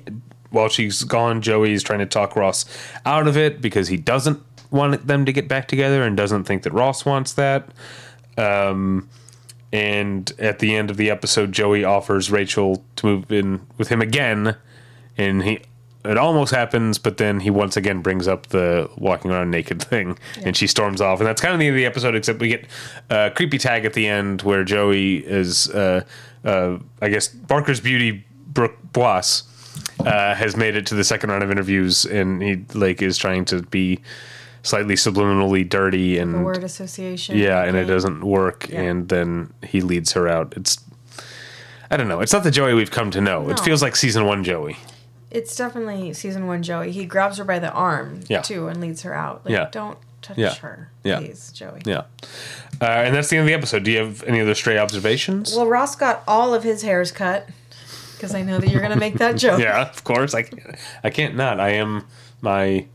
[0.51, 1.41] while she's gone.
[1.41, 2.65] Joey's trying to talk Ross
[3.05, 4.39] out of it because he doesn't
[4.69, 7.69] want them to get back together and doesn't think that Ross wants that.
[8.37, 9.09] Um,
[9.73, 14.01] and at the end of the episode, Joey offers Rachel to move in with him
[14.01, 14.55] again,
[15.17, 15.61] and he
[16.05, 20.17] it almost happens, but then he once again brings up the walking around naked thing,
[20.43, 22.15] and she storms off, and that's kind of the end of the episode.
[22.15, 22.65] Except we get
[23.09, 26.03] a creepy tag at the end where Joey is, uh,
[26.43, 29.43] uh, I guess, Barker's beauty Brooke Boisse
[30.05, 33.45] uh, has made it to the second round of interviews, and he like is trying
[33.45, 33.99] to be
[34.63, 37.37] slightly subliminally dirty and The word association.
[37.37, 38.81] yeah, and it doesn't work, Yeah.
[38.81, 40.53] and then he leads her out.
[40.57, 40.77] It's
[41.91, 42.19] I don't know.
[42.19, 43.47] It's not the Joey we've come to know.
[43.49, 44.77] It feels like season one Joey.
[45.35, 46.91] It's definitely season one Joey.
[46.91, 48.41] He grabs her by the arm Yeah.
[48.41, 49.41] too and leads her out.
[49.45, 49.67] Like, Yeah.
[49.71, 50.55] don't touch Yeah.
[50.55, 51.19] her, Yeah.
[51.19, 51.81] please, Joey.
[51.85, 52.03] Yeah,
[52.81, 53.83] uh, and that's the end of the episode.
[53.83, 55.53] Do you have any other stray observations?
[55.55, 57.47] Well, Ross got all of his hairs cut
[58.15, 59.59] because I know that you're gonna make that joke.
[59.59, 60.33] yeah, of course.
[60.33, 61.59] I can't, I can't not.
[61.59, 62.05] I am
[62.41, 62.85] my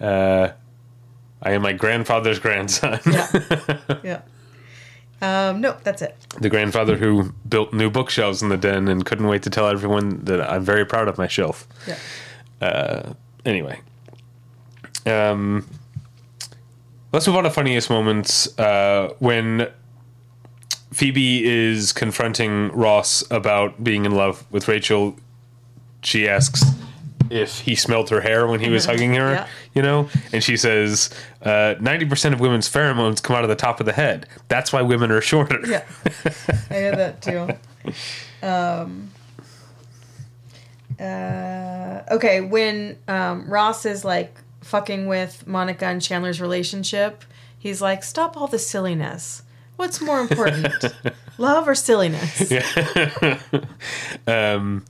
[0.00, 0.50] uh,
[1.42, 3.00] I am my grandfather's grandson.
[4.04, 4.20] Yeah.
[5.20, 6.16] Um, nope, that's it.
[6.40, 10.24] the grandfather who built new bookshelves in the den and couldn't wait to tell everyone
[10.24, 11.66] that I'm very proud of my shelf.
[12.60, 13.12] Yeah.
[13.44, 13.80] Anyway,
[15.06, 15.66] um,
[17.12, 18.56] let's move on to funniest moments.
[18.58, 19.68] Uh, when
[20.92, 25.16] Phoebe is confronting Ross about being in love with Rachel,
[26.02, 26.62] she asks
[27.30, 29.46] if he smelled her hair when he was hugging her, Yeah.
[29.78, 30.08] You know?
[30.32, 31.08] And she says,
[31.42, 34.26] uh, 90% of women's pheromones come out of the top of the head.
[34.48, 35.60] That's why women are shorter.
[35.64, 35.84] Yeah.
[36.68, 37.48] I had that too.
[38.44, 39.10] Um,
[40.98, 47.24] uh, okay, when um, Ross is like fucking with Monica and Chandler's relationship,
[47.56, 49.42] he's like, "Stop all the silliness.
[49.76, 50.74] What's more important,
[51.38, 53.38] love or silliness?" Yeah.
[54.26, 54.84] um,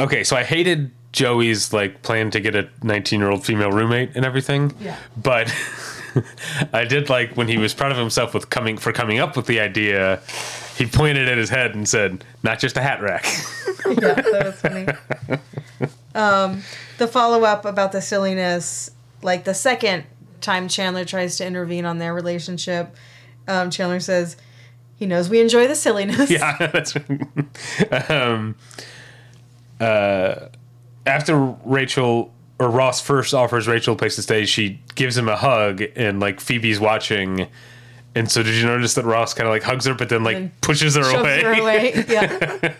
[0.00, 4.10] okay, so I hated Joey's like plan to get a 19 year old female roommate
[4.14, 4.74] and everything.
[4.80, 4.96] Yeah.
[5.16, 5.52] But
[6.72, 9.46] I did like when he was proud of himself with coming for coming up with
[9.46, 10.20] the idea.
[10.76, 13.24] He pointed at his head and said, "Not just a hat rack."
[13.86, 14.86] yeah, that was funny.
[16.14, 16.62] Um,
[16.98, 18.90] the follow up about the silliness,
[19.22, 20.04] like the second
[20.40, 22.96] time Chandler tries to intervene on their relationship,
[23.46, 24.36] um, Chandler says
[24.96, 26.30] he knows we enjoy the silliness.
[26.30, 26.94] yeah, that's.
[28.10, 28.56] um,
[29.80, 30.48] uh,
[31.06, 35.36] after Rachel or Ross first offers Rachel a place to stay, she gives him a
[35.36, 37.46] hug, and like Phoebe's watching.
[38.14, 40.36] And so, did you notice that Ross kind of like hugs her, but then like
[40.36, 41.42] And pushes her away?
[41.42, 42.04] her away.
[42.08, 42.74] Yeah.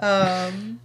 [0.00, 0.80] um,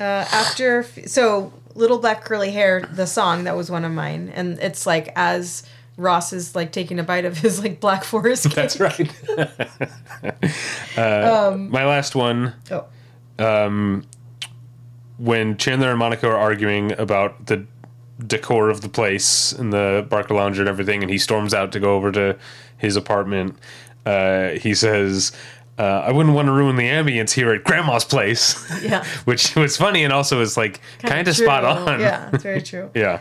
[0.00, 4.58] uh, after so little black curly hair, the song that was one of mine, and
[4.60, 5.64] it's like as
[5.96, 8.54] Ross is like taking a bite of his like black forest cake.
[8.54, 9.12] That's right.
[10.98, 12.54] uh, my last one.
[12.70, 12.86] Oh,
[15.18, 17.66] when Chandler and Monica are arguing about the
[18.26, 21.80] decor of the place and the Barker Lounge and everything, and he storms out to
[21.80, 22.36] go over to
[22.78, 23.56] his apartment,
[24.06, 25.32] uh, he says,
[25.78, 29.04] uh, "I wouldn't want to ruin the ambience here at Grandma's place," yeah.
[29.24, 32.00] which was funny and also is like kind of spot on.
[32.00, 32.90] Yeah, it's very true.
[32.94, 33.20] yeah,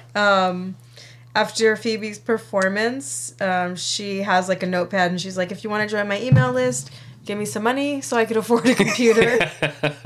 [1.35, 5.87] After Phoebe's performance, um, she has like a notepad and she's like, if you want
[5.89, 6.91] to join my email list,
[7.25, 9.49] give me some money so I could afford a computer.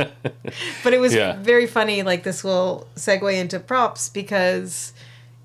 [0.84, 1.36] but it was Yeah.
[1.42, 2.04] very funny.
[2.04, 4.94] Like, this will segue into props because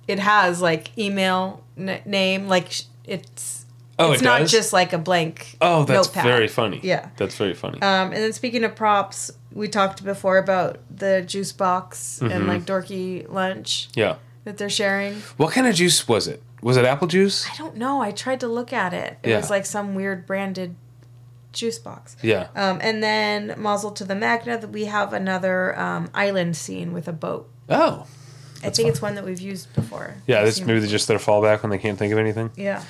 [0.08, 3.64] it has like email n- name, like, sh- it's.
[3.98, 4.50] Oh, it's it not does?
[4.50, 5.56] just like a blank.
[5.60, 6.24] Oh, that's notepad.
[6.24, 6.80] very funny.
[6.82, 7.10] Yeah.
[7.16, 7.80] that's very funny.
[7.82, 12.32] Um, and then speaking of props, we talked before about the juice box Mm-hmm.
[12.32, 14.16] and like dorky lunch yeah.
[14.44, 15.14] that they're sharing.
[15.36, 16.42] What kind of juice was it?
[16.62, 17.46] Was it apple juice?
[17.52, 18.00] I don't know.
[18.00, 19.18] I tried to look at it.
[19.22, 19.36] It Yeah.
[19.36, 20.74] was like some weird branded
[21.52, 22.16] juice box.
[22.22, 22.48] Yeah.
[22.54, 27.08] Um, and then Mazel to the Magna, that we have another um, island scene with
[27.08, 27.50] a boat.
[27.68, 28.06] Oh,
[28.64, 30.14] I think it's one that we've used before.
[30.26, 30.44] yeah.
[30.44, 32.50] This maybe just their fallback when they can't think of anything.
[32.56, 32.82] Yeah.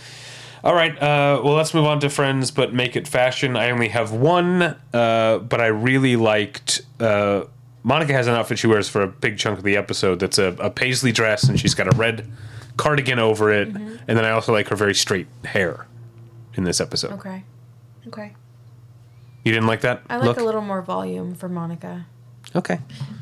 [0.65, 0.93] All right.
[0.95, 3.57] Uh, well, let's move on to friends, but make it fashion.
[3.57, 6.83] I only have one, uh, but I really liked.
[7.01, 7.45] Uh,
[7.83, 10.21] Monica has an outfit she wears for a big chunk of the episode.
[10.21, 12.31] That's a, a paisley dress, and she's got a red
[12.77, 13.73] cardigan over it.
[13.73, 13.97] Mm-hmm.
[14.07, 15.87] And then I also like her very straight hair
[16.55, 17.13] in this episode.
[17.13, 17.43] Okay.
[18.07, 18.35] Okay.
[19.45, 20.03] You didn't like that?
[20.09, 20.39] I like look?
[20.41, 22.07] a little more volume for Monica.
[22.55, 22.79] Okay.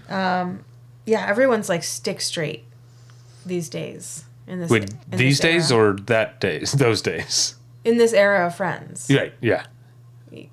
[0.09, 0.64] Um,
[1.06, 2.64] Yeah, everyone's like stick straight
[3.46, 4.24] these days.
[4.46, 5.92] In this, Wait, in these this days era.
[5.92, 6.72] or that days?
[6.87, 7.54] Those days.
[7.85, 9.33] in this era of Friends, Right.
[9.40, 9.64] Yeah.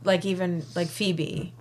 [0.03, 1.53] like even like Phoebe,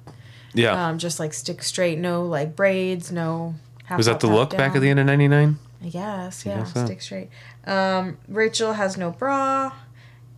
[0.53, 0.89] Yeah.
[0.89, 3.55] um, just like stick straight, no like braids, no.
[3.85, 5.59] Half Was that up, the look back at the end of '99?
[5.83, 7.29] I guess, yeah, stick straight.
[7.67, 9.73] Um, Rachel has no bra,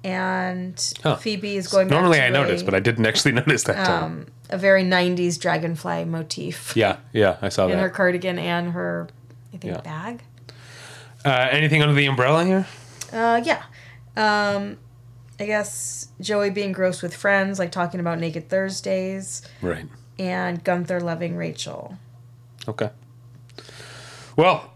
[0.04, 1.16] and Huh.
[1.16, 1.88] Phoebe is going.
[1.88, 4.04] Normally I noticed, but I didn't actually notice that time.
[4.04, 6.96] um, a very '90s dragonfly motif Yeah.
[7.12, 7.36] Yeah.
[7.42, 7.74] I saw in that.
[7.76, 9.08] In her cardigan and her,
[9.52, 9.80] I think, Yeah.
[9.82, 10.22] bag.
[11.24, 12.66] Uh, anything under the umbrella here?
[13.12, 13.62] Uh, yeah.
[14.16, 14.78] Um,
[15.40, 19.86] I guess Joey being gross with friends, like talking about Naked Thursdays, Right.
[20.18, 21.96] and Gunther loving Rachel.
[22.66, 22.90] Okay.
[24.36, 24.72] Well,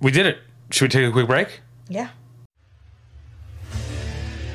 [0.00, 0.38] we did it.
[0.70, 1.60] Should we take a quick break?
[1.88, 2.08] Yeah.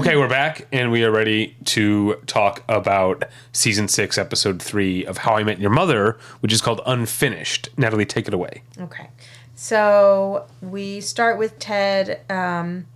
[0.00, 5.18] Okay, we're back and we are ready to talk about season six, episode three of
[5.18, 7.68] How I Met Your Mother, which is called Unfinished.
[7.76, 8.62] Natalie, take it away.
[8.80, 9.10] Okay.
[9.54, 12.86] So we start with Ted um,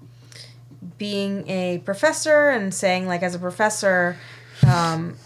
[0.96, 4.16] being a professor and saying, like, as a professor,
[4.66, 5.18] um,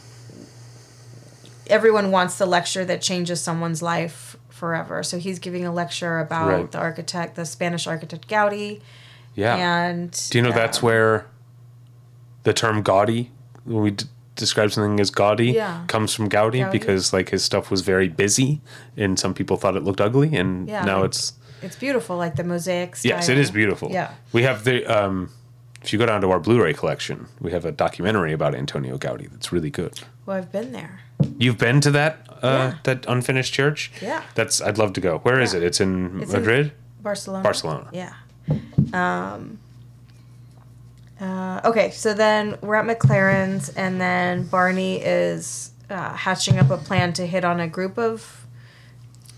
[1.68, 5.04] everyone wants the lecture that changes someone's life forever.
[5.04, 6.70] So he's giving a lecture about Right.
[6.72, 8.80] the architect, the Spanish architect Gaudi.
[9.36, 9.54] Yeah.
[9.54, 11.26] And Do you know that's um, where
[12.44, 13.30] the term gaudy,
[13.64, 15.84] when we d- describe something as gaudy, Yeah.
[15.88, 16.70] comes from Gaudi, Gaudi.
[16.72, 18.60] because like his stuff was very busy
[18.96, 22.44] and some people thought it looked ugly, and Yeah, now it's It's beautiful, like the
[22.44, 23.10] mosaic style.
[23.10, 23.90] yes, it is beautiful.
[23.90, 24.10] Yeah.
[24.32, 25.30] we have the um,
[25.82, 29.28] if you go down to our Blu-ray collection, we have a documentary about Antonio Gaudi
[29.30, 30.00] that's really good.
[30.26, 31.00] Well, I've been there.
[31.38, 32.74] You've been to that uh, Yeah.
[32.84, 33.90] that unfinished church?
[34.00, 34.22] Yeah.
[34.36, 35.18] That's I'd love to go.
[35.24, 35.62] Where is it?
[35.64, 36.72] It's in It's in- Madrid.
[37.02, 37.42] Barcelona.
[37.42, 37.88] Barcelona.
[37.92, 38.12] Yeah.
[38.92, 39.58] Um,
[41.20, 46.76] uh, okay, so then we're at McLaren's, and then Barney is uh, hatching up a
[46.76, 48.46] plan to hit on a group of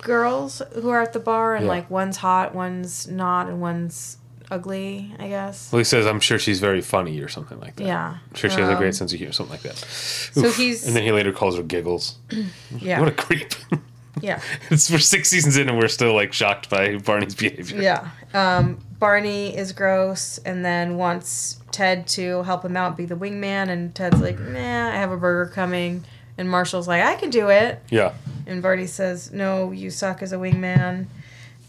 [0.02, 1.70] girls who are at the bar, and Yeah.
[1.72, 4.16] like one's hot, one's not, and one's
[4.50, 5.70] ugly, I guess.
[5.70, 7.86] well, he says, "I'm sure she's very funny" or something like that.
[7.86, 8.14] Yeah.
[8.30, 9.76] I'm sure she has a Um, great sense of humor, something like that.
[9.76, 10.56] So Oof.
[10.56, 12.18] he's- and then he later calls her giggles.
[12.78, 12.98] Yeah.
[13.00, 13.52] What a creep.
[14.20, 14.40] yeah.
[14.70, 17.80] it's we're six seasons in and we're still like shocked by Barney's behavior.
[17.80, 18.10] Yeah.
[18.34, 23.68] Um, Barney is gross and then wants Ted to help him out, be the wingman.
[23.68, 26.04] And Ted's like, nah, I have a burger coming.
[26.36, 27.82] And Marshall's like, I can do it.
[27.90, 28.14] Yeah.
[28.46, 31.06] And Barney says, no, you suck as a wingman.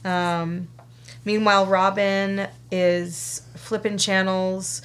[0.04, 0.68] Um,
[1.26, 4.82] meanwhile, Robin is flipping channels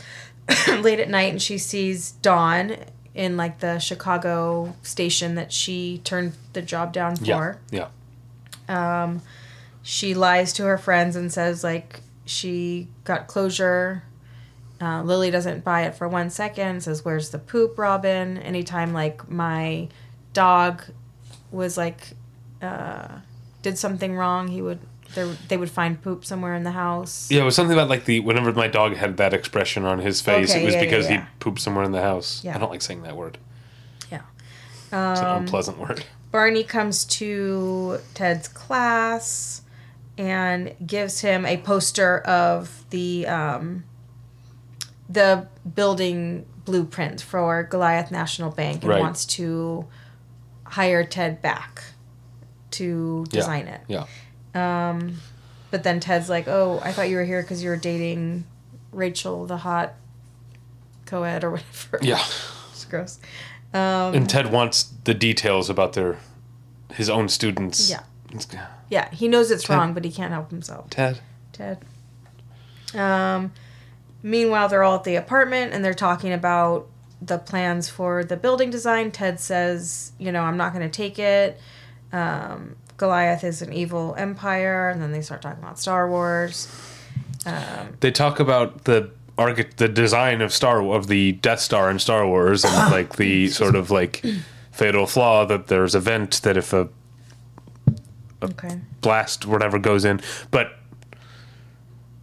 [0.68, 2.76] late at night and she sees Don
[3.16, 7.36] in like the Chicago station that she turned the job down Yeah.
[7.36, 7.88] for Yeah.
[8.68, 9.22] um,
[9.82, 14.02] she lies to her friends and says like she got closure
[14.80, 19.28] uh, lily doesn't buy it for one second says where's the poop robin anytime like
[19.30, 19.88] my
[20.32, 20.82] dog
[21.50, 22.08] was like
[22.60, 23.08] uh,
[23.62, 24.80] did something wrong he would
[25.14, 28.04] there, they would find poop somewhere in the house Yeah, it was something about like
[28.04, 30.86] the whenever my dog had that expression on his face, Okay, it was yeah, yeah,
[30.86, 31.20] because yeah.
[31.22, 32.42] he pooped somewhere in the house.
[32.44, 32.54] Yeah.
[32.56, 33.38] I don't like saying that word.
[34.10, 34.20] yeah
[34.84, 36.04] It's an Um, unpleasant word.
[36.32, 39.62] Barney comes to Ted's class
[40.18, 43.84] and gives him a poster of the um,
[45.08, 49.00] the building blueprint for Goliath National Bank and Right.
[49.00, 49.86] wants to
[50.64, 51.82] hire Ted back
[52.72, 53.40] to Yeah.
[53.40, 53.80] design it.
[53.86, 54.04] Yeah.
[54.56, 55.20] Um,
[55.70, 58.44] but then Ted's like, "Oh, I thought you were here because you were dating
[58.92, 59.94] Rachel, the hot
[61.04, 62.24] co-ed or whatever." Yeah.
[62.70, 63.18] it's gross.
[63.74, 66.18] Um, And Ted wants the details about their
[66.94, 67.90] his own students.
[67.90, 68.02] Yeah.
[68.88, 70.90] Yeah, he knows it's Ted- wrong, but he can't help himself.
[70.90, 71.20] Ted.
[71.52, 71.78] Ted.
[72.94, 73.52] Um,
[74.22, 76.86] meanwhile, they're all at the apartment and they're talking about
[77.20, 79.10] the plans for the building design.
[79.10, 81.58] Ted says, you know, I'm not going to take it.
[82.12, 84.88] Um, Goliath is an evil empire.
[84.88, 86.68] And then they start talking about Star Wars.
[87.44, 91.98] Um, They talk about the archi- the design of Star of the Death Star in
[91.98, 94.24] Star Wars and like the sort of like
[94.72, 96.88] fatal flaw that there's a vent that if a
[98.42, 98.80] okay.
[99.00, 100.20] blast whatever goes in.
[100.50, 100.72] But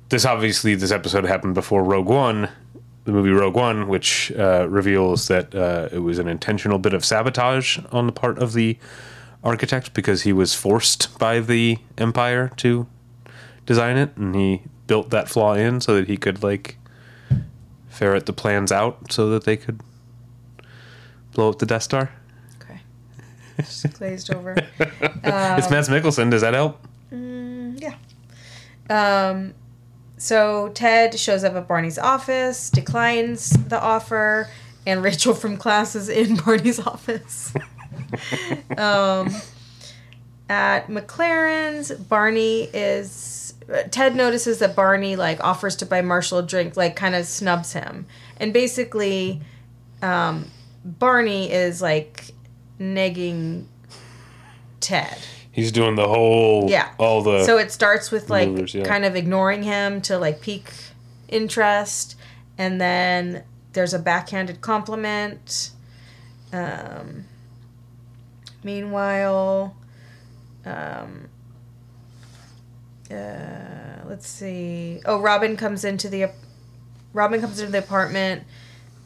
[0.10, 2.50] this obviously this episode happened before Rogue One,
[3.06, 7.04] the movie Rogue One, which uh, reveals that uh, it was an intentional bit of
[7.04, 8.78] sabotage on the part of the
[9.44, 12.88] architect because he was forced by the Empire to
[13.66, 16.78] design it, and he built that flaw in so that he could like
[17.90, 19.80] ferret the plans out so that they could
[21.34, 22.12] blow up the Death Star.
[22.62, 22.80] Okay.
[23.58, 24.56] Just glazed over.
[24.80, 26.32] it's Mads Mikkelsen.
[26.32, 26.80] Does that help?
[27.12, 27.96] Yeah.
[28.90, 29.54] Um,
[30.18, 34.50] so Ted shows up at Barney's office, declines the offer,
[34.86, 37.54] and Rachel from class is in Barney's office.
[38.78, 39.34] Um,
[40.50, 43.54] at McLaren's, Barney is.
[43.92, 47.72] Ted notices that Barney like offers to buy Marshall a drink, like kind of snubs
[47.72, 48.06] him,
[48.38, 49.42] and basically,
[50.02, 50.52] um,
[50.84, 52.32] Barney is like
[52.80, 53.66] negging
[54.82, 55.18] Ted.
[55.52, 56.90] He's doing the whole Yeah.
[56.98, 58.84] all the so it starts with like maneuvers, yeah.
[58.84, 60.72] kind of ignoring him to like pique
[61.30, 62.16] interest
[62.58, 65.72] and then there's a backhanded compliment
[66.52, 67.26] um
[68.64, 69.76] Meanwhile,
[70.66, 71.28] um,
[73.12, 75.02] uh, let's see.
[75.06, 76.32] Oh, Robin comes into the
[77.14, 78.44] Robin comes into the apartment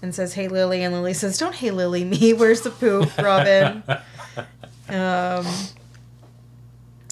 [0.02, 2.34] and says, "Hey, Lily," and Lily says, "Don't hey, Lily, me.
[2.38, 3.84] Where's the poop, Robin?"
[4.90, 5.46] um,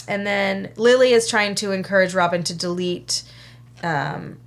[0.08, 3.23] and then Lily is trying to encourage Robin to delete
[3.84, 4.38] um,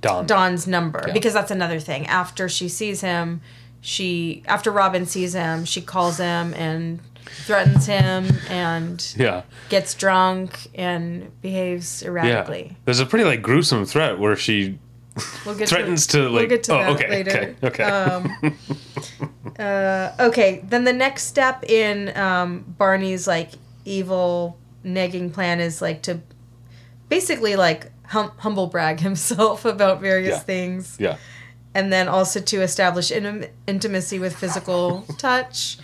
[0.00, 0.26] Don.
[0.26, 1.12] Don's number Yeah.
[1.12, 2.06] because that's another thing.
[2.06, 3.40] After she sees him,
[3.84, 9.42] she after Robin sees him, she calls him and threatens him and Yeah.
[9.68, 12.68] gets drunk and behaves erratically.
[12.70, 12.76] Yeah.
[12.86, 14.78] There's a pretty like gruesome threat where she
[15.44, 17.56] We'll get threatens to, to, like we'll get to oh, that okay, later.
[17.62, 17.82] okay, okay.
[17.84, 18.58] Um,
[19.58, 23.50] uh, okay, then the next step in um, Barney's like
[23.84, 26.20] evil negging plan is like to
[27.08, 30.38] basically like hum- humble brag himself about various Yeah.
[30.40, 31.16] things, yeah.
[31.74, 35.78] And then also to establish in- intimacy with physical touch,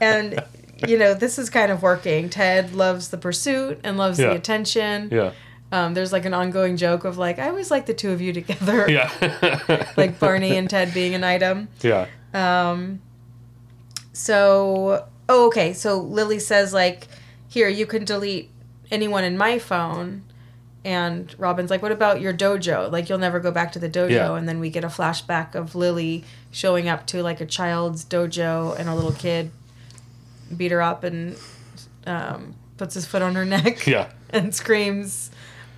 [0.00, 0.42] and
[0.86, 2.28] you know this is kind of working.
[2.30, 4.28] Ted loves the pursuit and loves Yeah.
[4.30, 5.08] the attention.
[5.10, 5.32] Yeah.
[5.72, 8.32] Um, there's like an ongoing joke of like I always like the two of you
[8.32, 9.08] together Yeah.
[9.96, 11.68] like Barney and Ted being an item.
[11.80, 12.06] yeah.
[12.34, 13.00] Um,
[14.12, 15.72] so, oh, okay.
[15.72, 17.06] So Lily says like,
[17.48, 18.50] here you can delete
[18.90, 20.22] anyone in my phone,
[20.84, 22.90] and Robin's like, what about your dojo?
[22.90, 24.10] Like you'll never go back to the dojo.
[24.10, 24.34] Yeah.
[24.34, 28.78] And then we get a flashback of Lily showing up to like a child's dojo,
[28.78, 29.50] and a little kid
[30.56, 31.36] beat her up and
[32.06, 34.10] um, puts his foot on her neck Yeah.
[34.30, 35.30] and screams.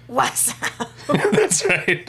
[0.06, 0.88] What's up?
[1.32, 2.08] That's right.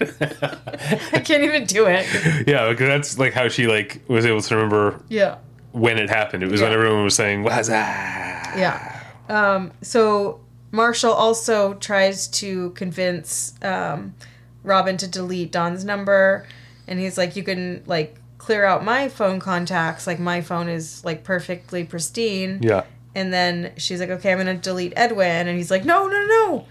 [1.13, 2.05] I can't even do it.
[2.47, 5.37] yeah, because that's like how she like was able to remember Yeah.
[5.71, 6.43] when it happened.
[6.43, 8.99] It was when everyone was saying, "What's that?" Yeah.
[9.29, 10.41] Um, so
[10.73, 14.15] Marshall also tries to convince um,
[14.63, 16.47] Robin to delete Don's number,
[16.87, 20.07] and he's like, "You can like clear out my phone contacts.
[20.07, 22.83] Like my phone is like perfectly pristine." Yeah.
[23.13, 26.65] And then she's like, "Okay, I'm gonna delete Edwin," and he's like, "No, no, no,"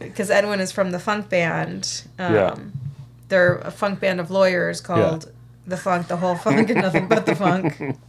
[0.00, 2.02] because Edwin is from the funk band.
[2.18, 2.56] Um, Yeah.
[3.28, 5.32] They're a funk band of lawyers called
[5.66, 7.80] the Funk, the whole funk, and nothing but the funk.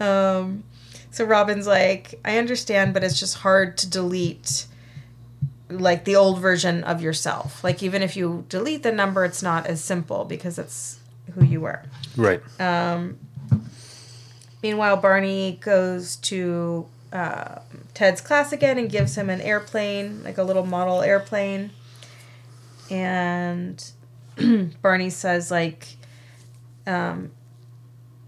[0.00, 0.64] Um,
[1.10, 4.66] so Robin's like, I understand, but it's just hard to delete
[5.68, 7.62] like the old version of yourself.
[7.62, 10.98] Like even if you delete the number, it's not as simple because it's
[11.34, 11.82] who you were.
[12.16, 12.40] Right.
[12.60, 13.18] Um,
[14.62, 17.60] meanwhile, Barney goes to uh,
[17.94, 21.70] Ted's class again and gives him an airplane, like a little model airplane.
[22.90, 23.82] And
[24.82, 25.86] Barney says, like,
[26.86, 27.30] um,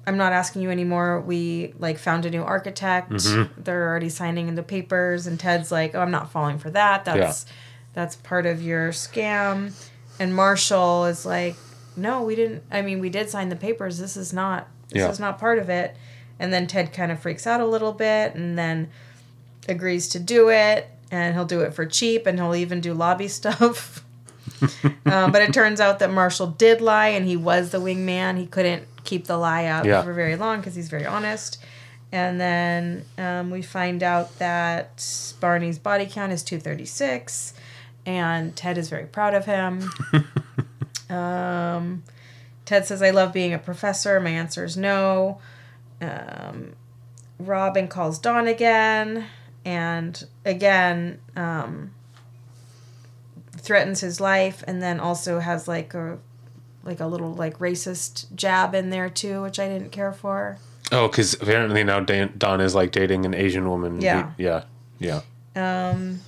[0.07, 1.21] I'm not asking you anymore.
[1.21, 3.13] We like found a new architect.
[3.57, 7.05] They're already signing in the papers, and Ted's like, "Oh, I'm not falling for that.
[7.05, 7.47] That's
[7.95, 9.73] that's part of your scam."
[10.19, 11.55] And Marshall is like,
[11.97, 12.65] "No, we didn't.
[12.71, 13.99] I mean, we did sign the papers.
[13.99, 14.69] This is not.
[14.89, 15.09] This Yeah.
[15.11, 15.97] is not part of it."
[16.41, 18.89] And then Ted kind of freaks out a little bit, and then
[19.69, 23.29] agrees to do it, and he'll do it for cheap, and he'll even do lobby
[23.41, 24.05] stuff.
[25.07, 28.37] um, but it turns out that Marshall did lie, and he was the wingman.
[28.39, 30.03] He couldn't keep the lie out Yeah.
[30.03, 31.63] for very long because he's very honest.
[32.11, 35.05] And then um, we find out that
[35.39, 37.53] Barney's body count is 236,
[38.07, 39.91] and Ted is very proud of him.
[41.11, 42.03] um,
[42.65, 44.19] Ted says, I love being a professor.
[44.21, 45.41] My answer is no.
[46.01, 46.73] Um,
[47.39, 49.27] Robin calls Don again,
[49.65, 51.93] and again, um,
[53.59, 56.19] threatens his life, and then also has like a
[56.85, 60.59] like a little like racist jab in there too, which I didn't care for.
[60.91, 64.01] Oh, because apparently now Dan- Don is like dating an Asian woman.
[64.01, 64.31] Yeah.
[64.37, 64.65] He- yeah.
[64.99, 65.21] Yeah.
[65.57, 66.21] Um,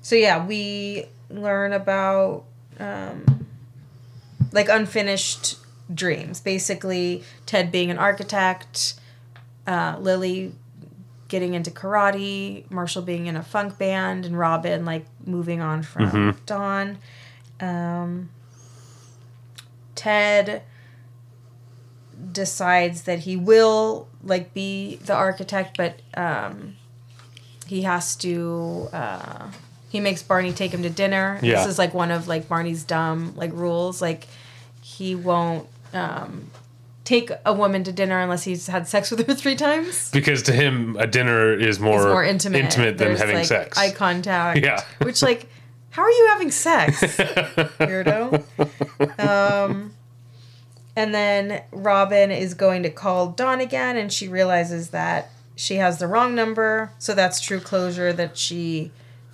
[0.00, 2.44] so yeah, we learn about
[2.78, 3.46] um,
[4.52, 5.56] like unfinished
[5.92, 6.40] dreams.
[6.40, 8.94] Basically, Ted being an architect,
[9.66, 10.52] uh, Lily
[11.28, 16.36] getting into karate, Marshall being in a funk band, and Robin like moving on from
[16.46, 16.98] Don.
[17.62, 18.30] Um,
[19.94, 20.62] Ted
[22.32, 26.76] decides that he will like be the architect, but um,
[27.66, 28.88] he has to.
[28.92, 29.48] Uh,
[29.88, 31.38] he makes Barney take him to dinner.
[31.42, 31.56] Yeah.
[31.56, 34.00] This is like one of like Barney's dumb like rules.
[34.02, 34.26] Like
[34.80, 36.50] he won't um,
[37.04, 40.10] take a woman to dinner unless he's had sex with her three times.
[40.10, 42.70] Because to him, a dinner is more, more intimate.
[42.70, 43.78] than There's, having like, sex.
[43.78, 44.58] Eye contact.
[44.62, 44.80] Yeah.
[45.02, 45.48] Which like,
[45.92, 48.42] how are you having sex, weirdo?
[49.18, 49.92] Um,
[50.96, 55.98] and then Robin is going to call Don again, and she realizes that she has
[55.98, 56.92] the wrong number.
[56.98, 58.90] So that's true closure that she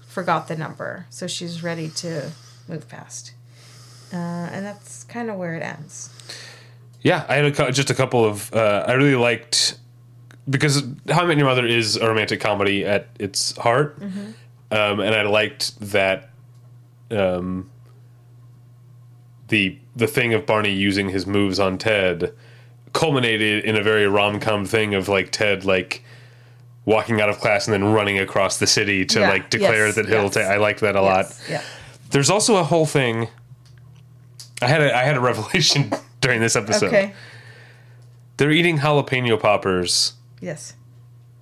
[0.07, 1.07] forgot the number.
[1.11, 2.33] So she's ready to
[2.67, 3.35] move past.
[4.13, 6.11] Uh, and that's kind of where it ends.
[7.03, 8.53] Yeah, I had a, just a couple of.
[8.53, 9.79] Uh, I really liked
[10.51, 15.15] because How I Met Your Mother is a romantic comedy at its heart, um, and
[15.15, 16.31] I liked that
[17.11, 17.71] um,
[19.49, 22.33] the the thing of Barney using his moves on Ted
[22.93, 26.03] culminated in a very rom com thing of like Ted like
[26.85, 29.29] walking out of class and then running across the city to Yeah.
[29.29, 29.95] like declare Yes.
[29.97, 30.35] that he'll Yes.
[30.35, 30.47] take.
[30.47, 31.27] I liked that a lot.
[31.49, 31.63] Yeah.
[32.11, 33.29] There's also a whole thing.
[34.63, 36.87] I had a I had a revelation during this episode.
[36.89, 37.13] Okay.
[38.37, 40.75] They're eating jalapeno poppers, Yes.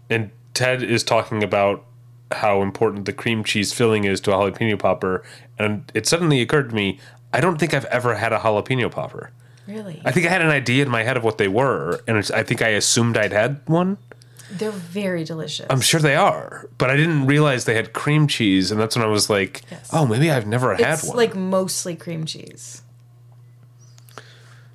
[0.08, 1.84] and Ted is talking about
[2.32, 5.22] how important the cream cheese filling is to a jalapeno popper,
[5.58, 6.98] and it suddenly occurred to me
[7.32, 9.30] I don't think I've ever had a jalapeno popper.
[9.66, 10.00] Really.
[10.04, 12.30] I think I had an idea in my head of what they were, and it's,
[12.30, 13.98] I think I assumed I'd had one.
[14.50, 15.66] They're very delicious.
[15.68, 19.04] I'm sure they are, but I didn't realize they had cream cheese, and that's when
[19.04, 19.90] I was like, Yes.
[19.92, 22.80] "Oh, maybe I've never had one." like mostly cream cheese.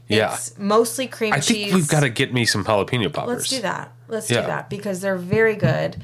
[0.07, 1.47] yeah, It's mostly cream I cheese.
[1.71, 3.37] think we've got to get me some jalapeno poppers.
[3.37, 3.91] Let's do that.
[4.09, 4.41] Let's Yeah.
[4.41, 6.03] do that because they're very good.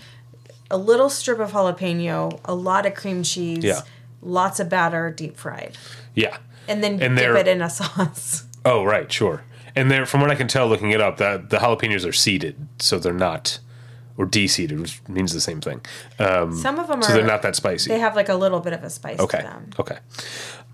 [0.72, 3.82] A little strip of jalapeno, a lot of cream cheese, Yeah.
[4.28, 5.78] Lots of batter, deep fried,
[6.14, 6.38] Yeah.
[6.68, 8.46] and then And dip it in a sauce.
[8.66, 9.44] Oh, right, sure.
[9.76, 12.68] And they're from what I can tell, looking it up, that the jalapenos are seeded,
[12.80, 13.60] so they're not,
[14.18, 15.82] or de-seeded, which means the same thing.
[16.20, 17.18] Um, Some of them so are.
[17.18, 17.90] they're not that spicy.
[17.90, 19.38] They have like a little bit of a spice okay.
[19.38, 19.70] to them.
[19.80, 19.98] Okay.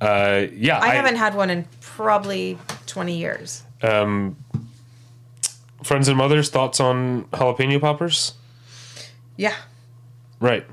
[0.02, 0.80] Uh, yeah.
[0.80, 3.64] I, haven't had one in probably twenty years.
[3.82, 4.36] friends
[6.08, 8.34] and mothers thoughts on jalapeno poppers.
[9.38, 9.54] Yeah.
[10.40, 10.66] Right.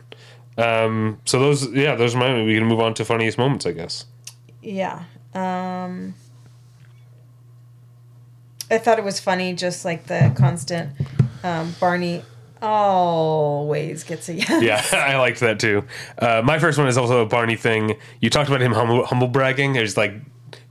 [0.60, 2.42] Um, so those, yeah, those are my.
[2.42, 4.06] We can move on to funniest moments, I guess.
[4.62, 5.04] Yeah.
[5.34, 6.14] Um
[8.70, 10.90] I thought it was funny just like the constant
[11.42, 12.22] um Barney
[12.62, 14.62] always gets a yes.
[14.62, 15.84] Yeah, I liked that too.
[16.18, 17.96] Uh, my first one is also a Barney thing.
[18.20, 19.74] You talked about him humble, humble bragging.
[19.74, 20.14] He's like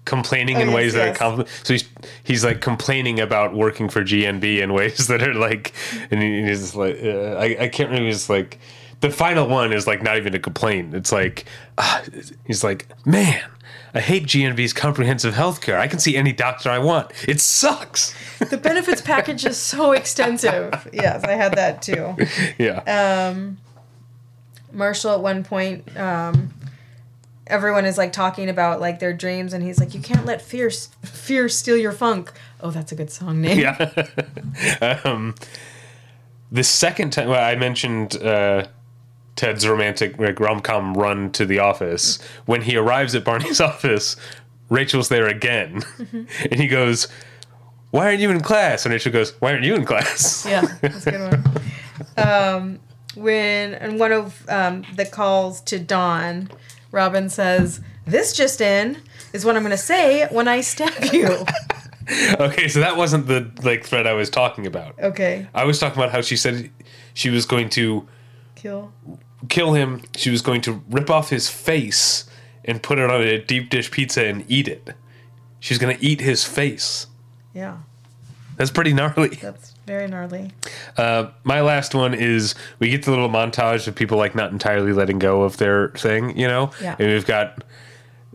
[0.06, 1.18] complaining Oh, in yes, ways that are yes.
[1.18, 1.50] compliment.
[1.64, 1.90] So he's
[2.24, 5.74] he's like complaining about working for GNB in ways that are like,
[6.12, 8.06] and he's like, uh, I I can't remember.
[8.08, 8.60] He's like,
[9.02, 10.94] the final one is like not even a complaint.
[10.94, 11.46] It's like,
[11.78, 12.04] ah,
[12.46, 13.44] he's like, man.
[13.92, 15.80] I hate GNB's comprehensive health care.
[15.80, 17.12] I can see any doctor I want.
[17.28, 18.14] It sucks.
[18.38, 20.88] The benefits package is so extensive.
[20.94, 22.16] Yes, I had that too.
[22.60, 23.44] yeah.
[24.72, 26.54] Marshall at one point um
[27.50, 30.70] everyone is like talking about like their dreams and he's like you can't let fear
[30.70, 32.32] fear steal your funk.
[32.62, 33.60] Oh, that's a good song name.
[33.60, 35.00] yeah.
[35.04, 35.36] um,
[36.52, 38.68] the second time well, I mentioned uh,
[39.40, 44.18] Ted's romantic like, rom com run to the office, when he arrives at Barney's office,
[44.68, 45.82] Rachel's there again,
[46.12, 47.08] and he goes,
[47.92, 51.08] "Why aren't you in class?" And Rachel goes, "Why aren't you in class?" Yeah, that's
[51.08, 51.44] a good
[52.18, 52.28] one.
[52.28, 52.80] Um,
[53.16, 56.52] when and one of um, the calls to Don,
[56.92, 58.98] Robin says, "This just in
[59.32, 61.46] is what I'm going to say when I stab you."
[62.42, 65.00] okay, so that wasn't the like thread I was talking about.
[65.00, 66.70] okay, I was talking about how she said
[67.14, 68.06] she was going to
[68.56, 68.92] kill.
[69.48, 70.02] Kill him.
[70.16, 72.26] She was going to rip off his face
[72.66, 74.94] and put it on a deep dish pizza and eat it.
[75.60, 77.08] She's going to eat his face.
[77.54, 77.78] Yeah,
[78.58, 79.30] That's pretty gnarly.
[79.30, 80.52] that's very gnarly.
[80.96, 84.94] Uh, my last one is we get the little montage of people like not entirely
[84.94, 86.70] letting go of their thing, you know?
[86.82, 86.96] Yeah.
[87.00, 87.64] And we've got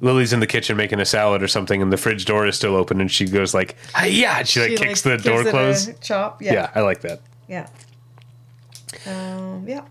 [0.00, 2.74] Lily's in the kitchen making a salad or something, and the fridge door is still
[2.74, 6.00] open, and she goes like, yeah!" And she like She, kicks the gives door closed.
[6.02, 6.42] Chop.
[6.42, 6.52] Yeah.
[6.55, 6.70] Yeah.
[6.74, 7.20] I like that.
[7.48, 7.68] Yeah.
[9.07, 9.82] Um, yeah.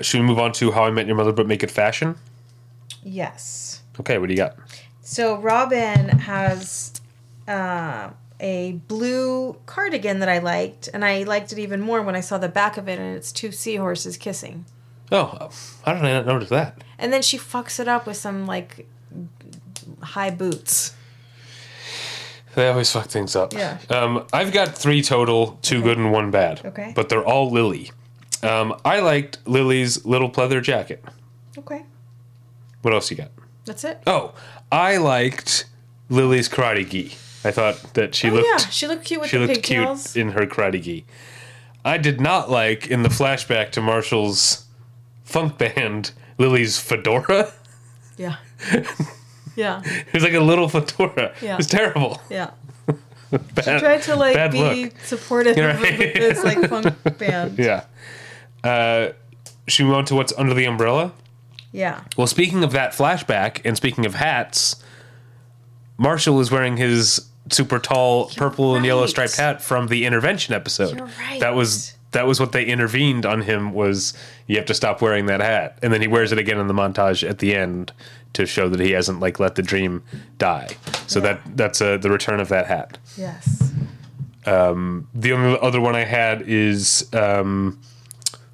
[0.00, 2.16] Should we move on to How I Met Your Mother, but make it fashion?
[3.02, 3.82] Yes.
[3.98, 4.56] Okay, what do you got?
[5.00, 7.00] So Robin has
[7.48, 12.20] uh, a blue cardigan that I liked, and I liked it even more when I
[12.20, 14.66] saw the back of it, and it's two seahorses kissing.
[15.10, 15.50] Oh,
[15.84, 16.82] how did I not notice that?
[16.98, 18.86] And then she fucks it up with some like
[20.02, 20.94] high boots.
[22.54, 23.52] They always fuck things up.
[23.52, 23.78] Yeah.
[23.90, 26.64] Um, I've got three total, two good and one bad.
[26.64, 26.92] Okay.
[26.96, 27.92] But they're all Lily.
[28.46, 31.04] Um, I liked Lily's little pleather jacket.
[31.58, 31.82] Okay,
[32.82, 33.30] What else you got?
[33.64, 34.00] that's it.
[34.06, 34.34] Oh,
[34.70, 35.64] I liked
[36.08, 37.16] Lily's karate gi.
[37.44, 40.12] I thought that she oh looked yeah, she looked cute with she the looked pigtails.
[40.12, 41.04] cute in her karate gi.
[41.84, 44.66] I did not like in the flashback to Marshall's
[45.24, 47.52] funk band Lily's fedora.
[48.16, 48.36] Yeah.
[49.56, 49.80] Yeah.
[49.86, 51.32] It was like a little fedora.
[51.40, 51.54] Yeah.
[51.54, 52.20] It was terrible.
[52.28, 52.50] Yeah.
[53.30, 54.92] Bad, She tried to like be look.
[55.02, 55.98] supportive You're of right.
[55.98, 57.58] this like funk band.
[57.58, 57.84] Yeah.
[58.66, 59.12] Uh,
[59.68, 61.12] should we move on to what's under the umbrella?
[61.72, 62.00] Yeah.
[62.16, 64.76] Well, speaking of that flashback, and speaking of hats,
[65.98, 70.96] Marshall is wearing his super tall purple and yellow striped hat from the intervention episode.
[70.96, 71.40] You're right.
[71.40, 74.14] That was that was what they intervened on him was
[74.46, 76.74] you have to stop wearing that hat, and then he wears it again in the
[76.74, 77.92] montage at the end
[78.32, 80.02] to show that he hasn't like let the dream
[80.38, 80.68] die.
[81.06, 81.34] So Yeah.
[81.34, 82.98] that that's uh, the return of that hat.
[83.16, 83.72] Yes.
[84.46, 87.80] Um, the only other one I had is um,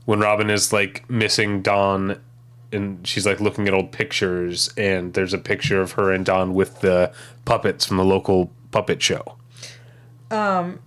[0.05, 2.21] when Robin is like missing Don,
[2.73, 6.55] and she's like looking at old pictures, and there's a picture of her and Don
[6.55, 7.13] with the
[7.45, 9.37] puppets from the local puppet show.
[10.31, 10.81] Um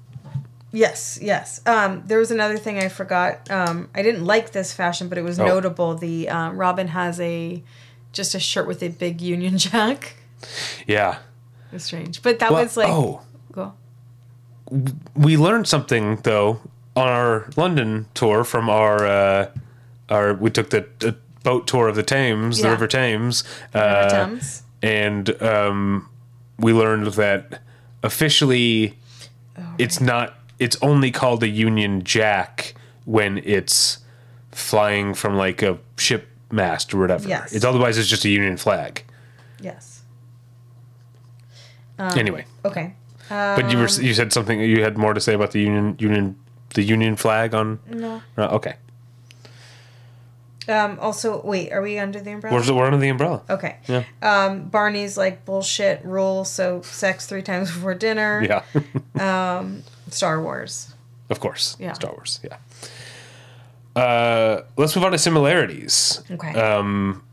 [0.71, 1.61] Yes, yes.
[1.65, 3.49] Um, there was another thing I forgot.
[3.49, 5.45] Um, I didn't like this fashion, but it was Oh.
[5.45, 5.95] notable.
[5.95, 7.63] The um, Robin has a
[8.11, 10.17] just a shirt with a big Union Jack.
[10.85, 11.19] Yeah.
[11.71, 13.21] It was strange, but that Well, was like oh,
[13.53, 13.73] go.
[15.15, 16.59] we learned something though
[16.95, 19.51] on our London tour from our uh,
[20.09, 23.43] our we took the, the boat tour of the Thames, the River Thames,
[23.73, 24.63] River uh, Thames.
[24.81, 26.09] and um,
[26.57, 27.61] we learned that
[28.03, 28.97] officially
[29.57, 30.35] Oh, it's not.
[30.59, 32.73] It's only called a Union Jack
[33.05, 33.99] when it's
[34.51, 37.27] flying from like a ship mast or whatever.
[37.27, 37.53] Yes.
[37.53, 39.03] It's otherwise it's just a Union flag.
[39.61, 40.01] Yes.
[41.99, 42.95] anyway, Okay.
[43.29, 44.59] but you were you said something.
[44.59, 46.35] You had more to say about the Union Union
[46.75, 47.79] the Union flag on.
[47.89, 48.21] No.
[48.37, 48.75] Okay.
[50.67, 52.55] Um, also, wait, are we under the umbrella?
[52.59, 53.43] We're, we're under the umbrella.
[53.49, 53.77] Okay.
[53.87, 54.03] Yeah.
[54.21, 58.43] Um, Barney's like bullshit rule, so sex three times before dinner.
[58.43, 58.63] Yeah.
[60.09, 60.93] Star Wars.
[61.29, 61.75] of course.
[61.79, 61.93] Yeah.
[61.93, 62.39] Star Wars.
[62.43, 62.57] Yeah.
[64.01, 66.21] Uh, let's move on to similarities.
[66.29, 66.53] Okay.
[66.53, 67.23] Um,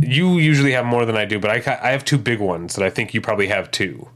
[0.00, 2.84] you usually have more than I do, but I, I have two big ones that
[2.84, 4.08] I think you probably have too.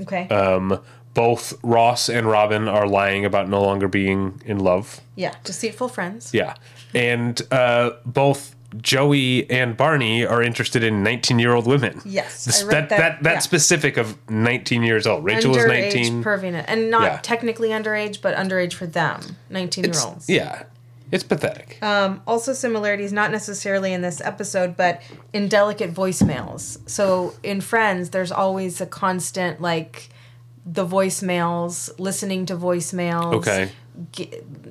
[0.00, 0.28] okay.
[0.28, 0.80] Um,
[1.14, 5.00] both Ross and Robin are lying about no longer being in love.
[5.16, 5.34] yeah.
[5.44, 6.32] Deceitful friends.
[6.32, 6.54] Yeah.
[6.94, 12.00] And uh, both Joey and Barney are interested in 19 year old women.
[12.06, 13.38] Yes, This- that, that, that, that yeah.
[13.40, 15.24] specific of 19 years old.
[15.24, 16.24] Rachel underage 19.
[16.24, 16.64] perviness.
[16.68, 17.18] And not Yeah.
[17.22, 19.36] technically underage, but underage for them.
[19.50, 20.28] 19 year olds.
[20.28, 20.62] Yeah.
[21.10, 21.76] It's pathetic.
[21.82, 25.02] Um, also similarities, not necessarily in this episode, but
[25.34, 26.78] in delicate voicemails.
[26.88, 30.08] So in Friends, there's always a constant like
[30.64, 33.34] the voicemails, listening to voicemails.
[33.34, 33.70] okay.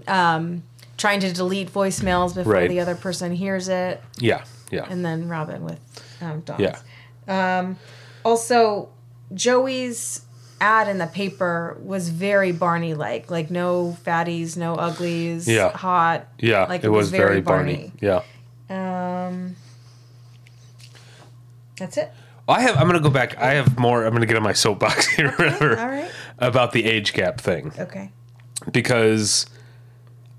[0.07, 0.63] um,
[0.97, 2.69] trying to delete voicemails before Right.
[2.69, 4.43] the other person hears it, Yeah.
[4.71, 4.85] Yeah.
[4.89, 5.79] and then Robin with
[6.21, 6.61] um, dogs.
[7.27, 7.59] yeah.
[7.59, 7.77] Um,
[8.23, 8.89] Also,
[9.33, 10.21] Joey's
[10.59, 15.71] ad in the paper was very Barney like, like no fatties, no uglies, Yeah.
[15.75, 16.27] hot.
[16.39, 16.65] Yeah.
[16.65, 17.91] like it, was, very Barney.
[17.99, 18.21] Yeah.
[18.69, 19.55] Um,
[21.77, 22.11] that's it.
[22.52, 22.76] I have.
[22.78, 23.38] I'm gonna go back.
[23.38, 24.06] I have more.
[24.06, 26.12] I'm gonna get on my soapbox here All right.
[26.39, 28.12] about the age gap thing Okay.
[28.72, 29.45] because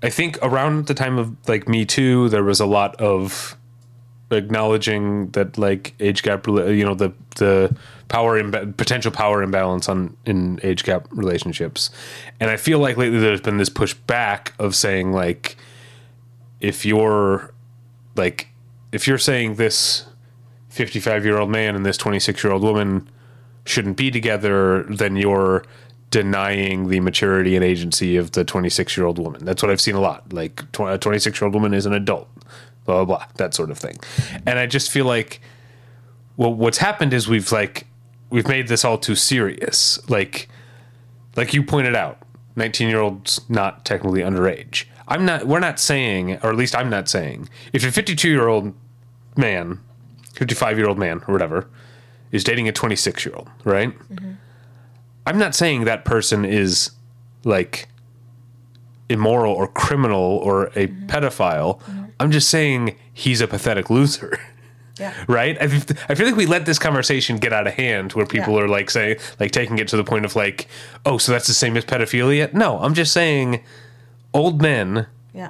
[0.01, 3.57] I think around the time of like Me Too, there was a lot of
[4.31, 6.47] acknowledging that like age gap.
[6.47, 7.75] You know the the
[8.09, 11.89] power imba- potential power imbalance on in age gap relationships,
[12.39, 15.55] and I feel like lately there's been this pushback of saying like
[16.59, 17.53] if you're
[18.15, 18.49] like
[18.91, 20.05] if you're saying this
[20.73, 23.07] 55 year old man and this 26 year old woman
[23.65, 25.63] shouldn't be together, then you're
[26.09, 29.45] denying the maturity and agency of the 26 year old woman.
[29.45, 30.33] That's what I've seen a lot.
[30.33, 32.27] Like, a 26 year old woman is an adult,
[32.85, 33.97] blah, blah, blah, that sort of thing.
[34.47, 35.41] And I just feel like,
[36.37, 37.85] well, what's happened is we've like,
[38.31, 39.99] we've made this all too serious.
[40.09, 40.49] Like,
[41.35, 42.17] like you pointed out,
[42.55, 44.85] 19 year olds not technically underage.
[45.07, 48.47] I'm not, we're not saying, or at least I'm not saying, if a 52 year
[48.47, 48.73] old
[49.37, 49.79] man
[50.33, 51.67] 55 year old man or whatever
[52.31, 53.89] is dating a 26 year old, right?
[53.89, 54.31] Mm-hmm.
[55.25, 56.91] I'm not saying that person is
[57.43, 57.87] like
[59.09, 61.05] immoral or criminal or a mm-hmm.
[61.07, 61.79] pedophile.
[61.81, 62.03] Mm-hmm.
[62.19, 64.39] I'm just saying he's a pathetic loser.
[64.99, 65.13] Yeah.
[65.27, 65.57] Right?
[65.59, 65.67] I
[66.13, 68.61] feel like we let this conversation get out of hand where people Yeah.
[68.61, 70.67] are like saying, like taking it to the point of like,
[71.03, 72.53] oh, so that's the same as pedophilia?
[72.53, 73.63] No, I'm just saying
[74.35, 75.49] old men Yeah.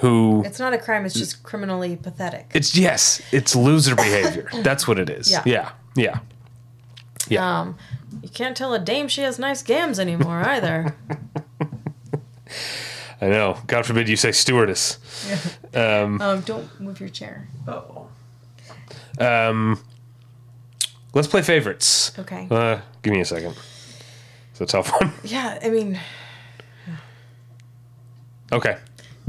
[0.00, 1.04] Who It's not a crime.
[1.04, 2.50] It's just criminally pathetic.
[2.54, 4.48] It's yes, it's loser behavior.
[4.62, 5.30] That's what it is.
[5.30, 5.42] Yeah.
[5.44, 5.70] Yeah.
[5.94, 6.20] Yeah.
[7.28, 7.60] Yeah.
[7.60, 7.76] Um,
[8.22, 10.96] you can't tell a dame she has nice gams anymore either.
[13.20, 13.58] I know.
[13.66, 14.98] God forbid you say stewardess.
[15.74, 16.02] Yeah.
[16.18, 17.46] um, don't move your chair.
[17.68, 18.08] Oh.
[19.18, 19.82] Um,
[21.12, 22.18] let's play favorites.
[22.18, 22.48] Okay.
[22.50, 23.56] Uh, give me a second.
[24.52, 25.12] It's a tough one.
[25.22, 26.00] Yeah, I mean,
[28.52, 28.78] Okay.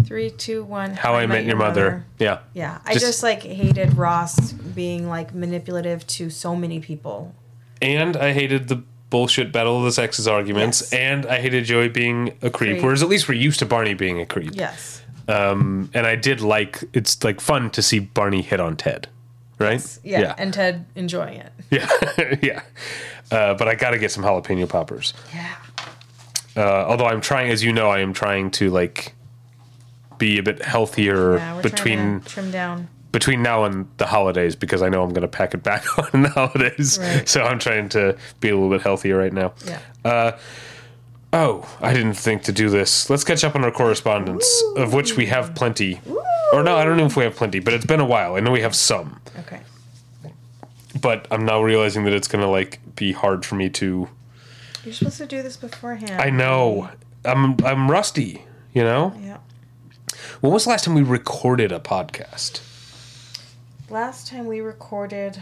[0.05, 0.91] Three, two, one.
[0.95, 2.05] How I Met Your Mother.
[2.19, 2.39] Yeah.
[2.53, 7.33] Yeah, I Just- just, like hated Ross being like manipulative to so many people.
[7.81, 10.81] And I hated the bullshit battle of the sexes arguments.
[10.81, 10.93] Yes.
[10.93, 12.73] And I hated Joey being a creep.
[12.73, 12.83] Creep.
[12.83, 14.51] Whereas at least we're used to Barney being a creep.
[14.55, 15.01] Yes.
[15.27, 19.07] Um, And I did like it's like fun to see Barney hit on Ted.
[19.59, 19.85] Right?
[20.03, 20.35] Yeah, Yeah.
[20.37, 21.51] and Ted enjoying it.
[21.71, 22.35] yeah.
[22.41, 22.61] yeah.
[23.31, 25.13] Uh, but I got to get some jalapeno poppers.
[25.33, 25.55] Yeah.
[26.57, 29.13] Uh, although I'm trying, as you know, I am trying to like
[30.21, 32.87] be a bit healthier Yeah, between trim down.
[33.11, 36.21] between now and the holidays because I know I'm going to pack it back on
[36.21, 36.97] the holidays.
[37.01, 37.27] Right.
[37.27, 39.53] So I'm trying to be a little bit healthier right now.
[39.65, 39.79] Yeah.
[40.05, 40.31] Uh,
[41.33, 43.09] oh, I didn't think to do this.
[43.09, 44.45] Let's catch up on our correspondence,
[44.77, 45.99] of which we have plenty.
[46.53, 48.35] Or no, I don't know if we have plenty, but it's been a while.
[48.35, 49.61] I know we have some, Okay.
[51.01, 54.09] but I'm now realizing that it's gonna like be hard for me to.
[54.83, 56.19] You're supposed to do this beforehand.
[56.21, 56.89] I know.
[57.25, 58.45] I'm I'm rusty.
[58.73, 59.13] You know.
[59.21, 59.37] Yeah.
[60.39, 62.61] When was the last time we recorded a podcast?
[63.89, 65.41] Last time we recorded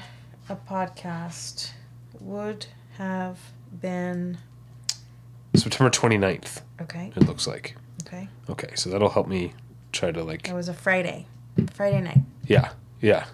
[0.49, 1.71] a podcast
[2.19, 2.65] would
[2.97, 3.39] have
[3.79, 4.39] been
[5.55, 7.11] September 29th, okay.
[7.15, 7.75] it looks like.
[8.05, 8.27] Okay.
[8.49, 9.53] Okay, so that'll help me
[9.91, 11.27] try to like It was a Friday.
[11.73, 12.19] Friday night.
[12.47, 13.25] Yeah, yeah.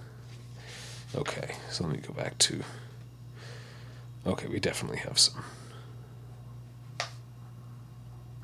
[1.15, 2.61] Okay, so let me go back to.
[4.27, 5.43] Okay, we definitely have some.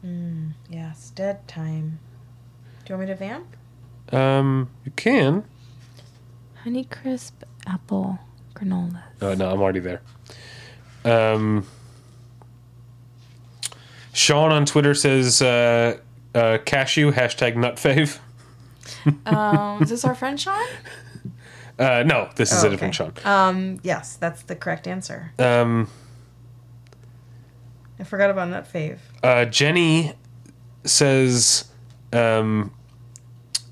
[0.06, 2.00] Mm, yes, dead time.
[2.86, 3.56] Do you want me to vamp?
[4.14, 5.44] Um, you can.
[6.66, 7.32] Honeycrisp
[7.68, 8.20] apple
[8.56, 9.04] granola.
[9.22, 10.02] Uh, no, I'm already there.
[11.06, 11.66] Um,
[14.14, 15.98] Sean on Twitter says uh,
[16.36, 18.20] uh, cashew hashtag nutfave.
[19.26, 20.62] Um, is this our friend Sean?
[21.80, 23.22] Uh, no, this is Oh, a different okay.
[23.24, 23.50] Sean.
[23.50, 25.32] Um, yes, that's the correct answer.
[25.40, 25.88] Um,
[28.00, 28.98] I forgot about nut fave.
[29.24, 30.14] uh, Jenny
[30.84, 31.71] says
[32.14, 32.72] um,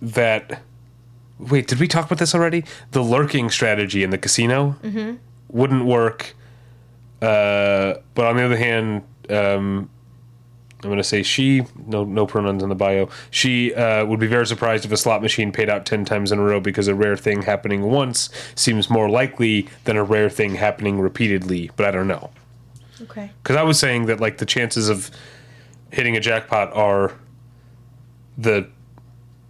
[0.01, 0.61] that.
[1.37, 2.65] Wait, did we talk about this already?
[2.91, 4.75] The lurking strategy in the casino
[5.49, 6.35] wouldn't work.
[7.21, 9.89] Uh, but on the other hand, um,
[10.81, 13.09] I'm going to say she, no, no pronouns in the bio.
[13.31, 16.39] She uh, would be very surprised if a slot machine paid out 10 times in
[16.39, 20.55] a row because a rare thing happening once seems more likely than a rare thing
[20.55, 21.69] happening repeatedly.
[21.75, 22.29] But I don't know.
[23.01, 23.31] Okay.
[23.43, 25.11] Because I was saying that like the chances of
[25.91, 27.13] hitting a jackpot are
[28.41, 28.67] the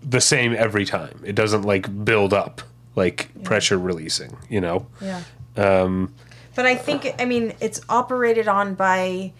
[0.02, 1.22] the same every time.
[1.26, 2.62] It doesn't like build up
[2.96, 4.88] like pressure releasing, you know.
[5.02, 5.24] Yeah.
[5.58, 6.14] Um,
[6.56, 9.34] But I think I mean it's operated on by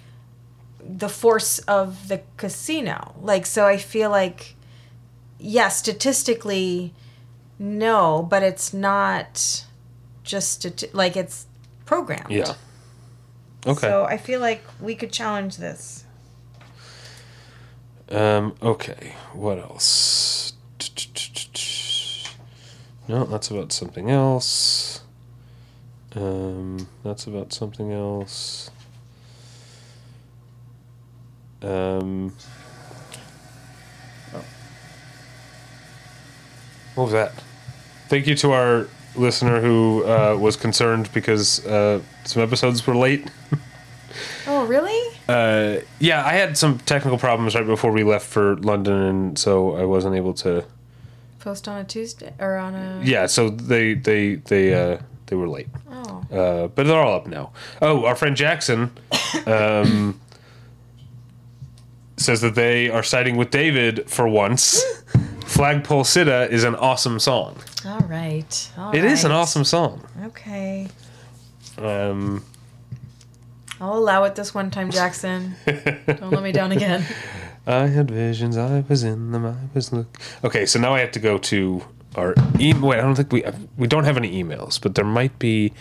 [0.82, 3.16] the force of the casino.
[3.22, 4.56] Like so I feel like
[5.40, 6.94] yeah, statistically
[7.58, 9.66] no, but it's not
[10.24, 11.48] just stati- like it's
[11.86, 12.32] programmed.
[12.32, 12.54] yeah.
[13.66, 13.88] Okay.
[13.88, 16.06] So I feel like we could challenge this.
[18.10, 19.16] Um, okay.
[19.34, 20.54] What else?
[23.08, 25.02] No, that's about something else.
[26.16, 28.72] Um, that's about something else.
[31.62, 32.34] Um,
[36.96, 37.34] what was that?
[38.08, 43.30] Thank you to our listener who uh, was concerned because uh, some episodes were late.
[44.70, 45.18] Really?
[45.28, 49.76] Uh, yeah, I had some technical problems right before we left for London, and so
[49.76, 50.64] I wasn't able to.
[51.40, 54.98] Post on a Tuesday or on a Yeah, so they they they uh,
[55.28, 56.24] they were late, Oh.
[56.32, 57.52] uh, but they're all up now.
[57.82, 58.92] Oh, our friend Jackson
[59.46, 60.20] um,
[62.18, 64.84] says that they are siding with David for once.
[65.46, 67.56] Flagpole Sitta is an awesome song.
[67.86, 68.72] All right.
[68.78, 70.06] All It is an awesome song.
[70.26, 70.88] Okay.
[71.78, 72.44] Um,
[73.82, 75.56] I'll allow it this one time, Jackson.
[75.66, 77.06] Don't let me down again.
[77.68, 78.58] I had visions.
[78.58, 79.46] I was in them.
[79.46, 80.18] I was look.
[80.44, 81.84] Okay, so now I have to go to
[82.16, 82.90] our email.
[82.90, 83.44] Wait, I don't think we
[83.78, 85.72] we don't have any emails, but there might be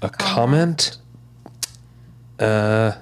[0.00, 0.96] a comment.
[2.38, 2.92] Uh,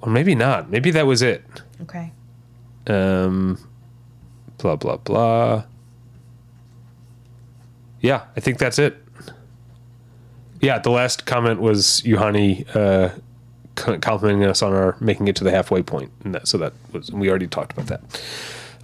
[0.00, 0.70] or maybe not.
[0.70, 1.44] Maybe that was it.
[1.82, 2.12] Okay.
[2.86, 3.58] Um,
[4.58, 5.64] blah blah blah.
[8.00, 8.96] Yeah, I think that's it.
[10.60, 13.10] Yeah, the last comment was Yohani uh,
[13.76, 17.10] complimenting us on our making it to the halfway point, and that, so that was
[17.12, 18.00] we already talked about that.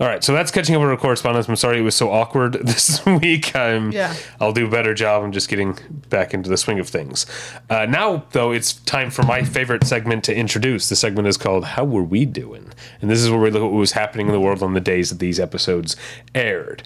[0.01, 1.49] All right, so that's catching up with our correspondence.
[1.49, 3.55] I'm sorry it was so awkward this week.
[3.55, 4.13] I'm, Yeah.
[4.41, 5.23] I'll do a better job.
[5.23, 7.27] I'm just getting back into the swing of things.
[7.71, 10.89] Uh, now, though, it's time for my favorite segment to introduce.
[10.89, 13.71] The segment is called "How Were We Doing?" and this is where we look at
[13.71, 15.95] what was happening in the world on the days that these episodes
[16.35, 16.83] aired.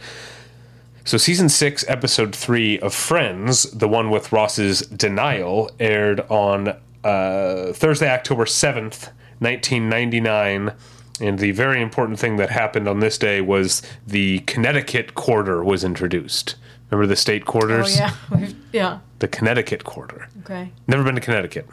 [1.09, 7.73] So, season six, episode three of Friends, the one with Ross's denial, aired on uh,
[7.73, 10.75] Thursday, October 7th, 1999.
[11.23, 15.83] And the very important thing that happened on this day was the Connecticut quarter was
[15.83, 16.57] introduced.
[16.91, 17.99] Remember the state quarters?
[17.99, 18.49] Oh yeah.
[18.75, 18.99] Yeah.
[19.21, 20.29] The Connecticut quarter.
[20.41, 20.73] Okay.
[20.89, 21.71] Never been to Connecticut.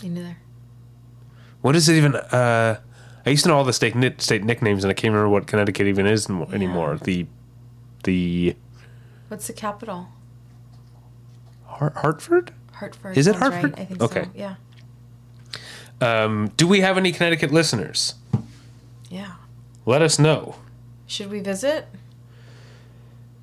[0.00, 0.36] Me neither.
[1.60, 2.14] What is it even?
[2.14, 2.78] Uh,
[3.26, 5.88] I used to know all the state, state nicknames, and I can't remember what Connecticut
[5.88, 6.54] even is anymore.
[6.54, 6.98] anymore.
[7.02, 7.26] The
[8.04, 8.56] the
[9.28, 10.08] What's the capital?
[11.66, 12.52] Hart- Hartford.
[12.72, 13.16] Hartford.
[13.16, 13.72] Is it Hartford?
[13.72, 13.80] Right.
[13.80, 14.24] I think Okay.
[14.24, 14.30] so.
[14.34, 14.54] Yeah.
[16.00, 18.14] Um, do we have any Connecticut listeners?
[19.10, 19.32] Yeah.
[19.86, 20.56] Let us know.
[21.06, 21.86] Should we visit?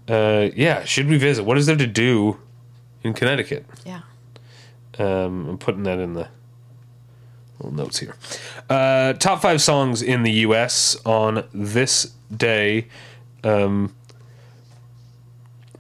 [0.09, 1.43] Uh, yeah, should we visit?
[1.43, 2.37] What is there to do
[3.03, 3.65] in Connecticut?
[3.85, 4.01] Yeah.
[4.97, 6.29] Um, I'm putting that in the
[7.59, 8.15] little notes here.
[8.69, 10.97] Uh, top five songs in the U.S.
[11.05, 12.87] on this day.
[13.43, 13.93] Um,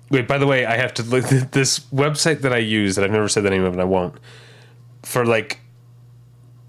[0.09, 3.11] wait, by the way, I have to look this website that I use that I've
[3.11, 4.15] never said the name of, and I won't.
[5.03, 5.59] For like,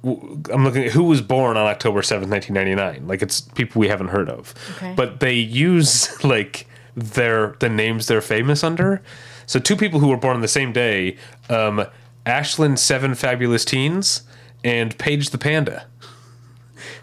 [0.04, 3.06] I'm looking at who was born on October seventh, nineteen ninety nine.
[3.08, 4.94] Like it's people we haven't heard of, Okay.
[4.96, 6.66] but they use like
[6.96, 9.02] their the names they're famous under.
[9.46, 11.16] So two people who were born on the same day,
[11.48, 11.86] um,
[12.26, 14.22] Ashlyn Seven Fabulous Teens
[14.62, 15.86] and Paige the Panda.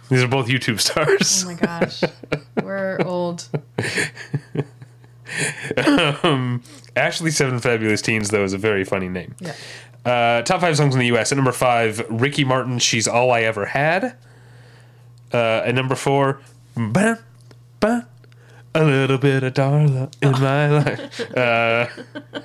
[0.09, 1.43] These are both YouTube stars.
[1.45, 2.03] Oh my gosh.
[2.63, 3.47] We're old.
[6.95, 9.35] Ashley Seven Fabulous Teens, though, is a very funny name.
[9.39, 9.53] Yeah.
[10.05, 11.31] Uh, top five songs in the U.S.
[11.31, 14.15] At number five, Ricky Martin, "She's All I Ever Had."
[15.33, 16.39] Uh, at number four,
[16.77, 17.19] ba,
[17.79, 18.07] ba,
[18.75, 21.19] a little bit of Darla in my life.
[21.35, 21.87] Uh,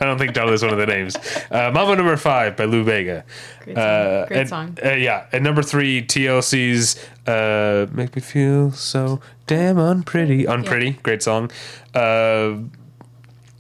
[0.01, 1.17] I don't think Darla is one of the names.
[1.51, 3.25] Uh, Mambo number five by Lou Bega.
[3.65, 3.85] Great song.
[3.85, 4.79] Uh, Great and- song.
[4.85, 5.27] uh, yeah.
[5.33, 6.97] At number three, TLC's
[7.29, 11.51] uh, "Make Me Feel So Damn Unpretty." Unpretty, great song.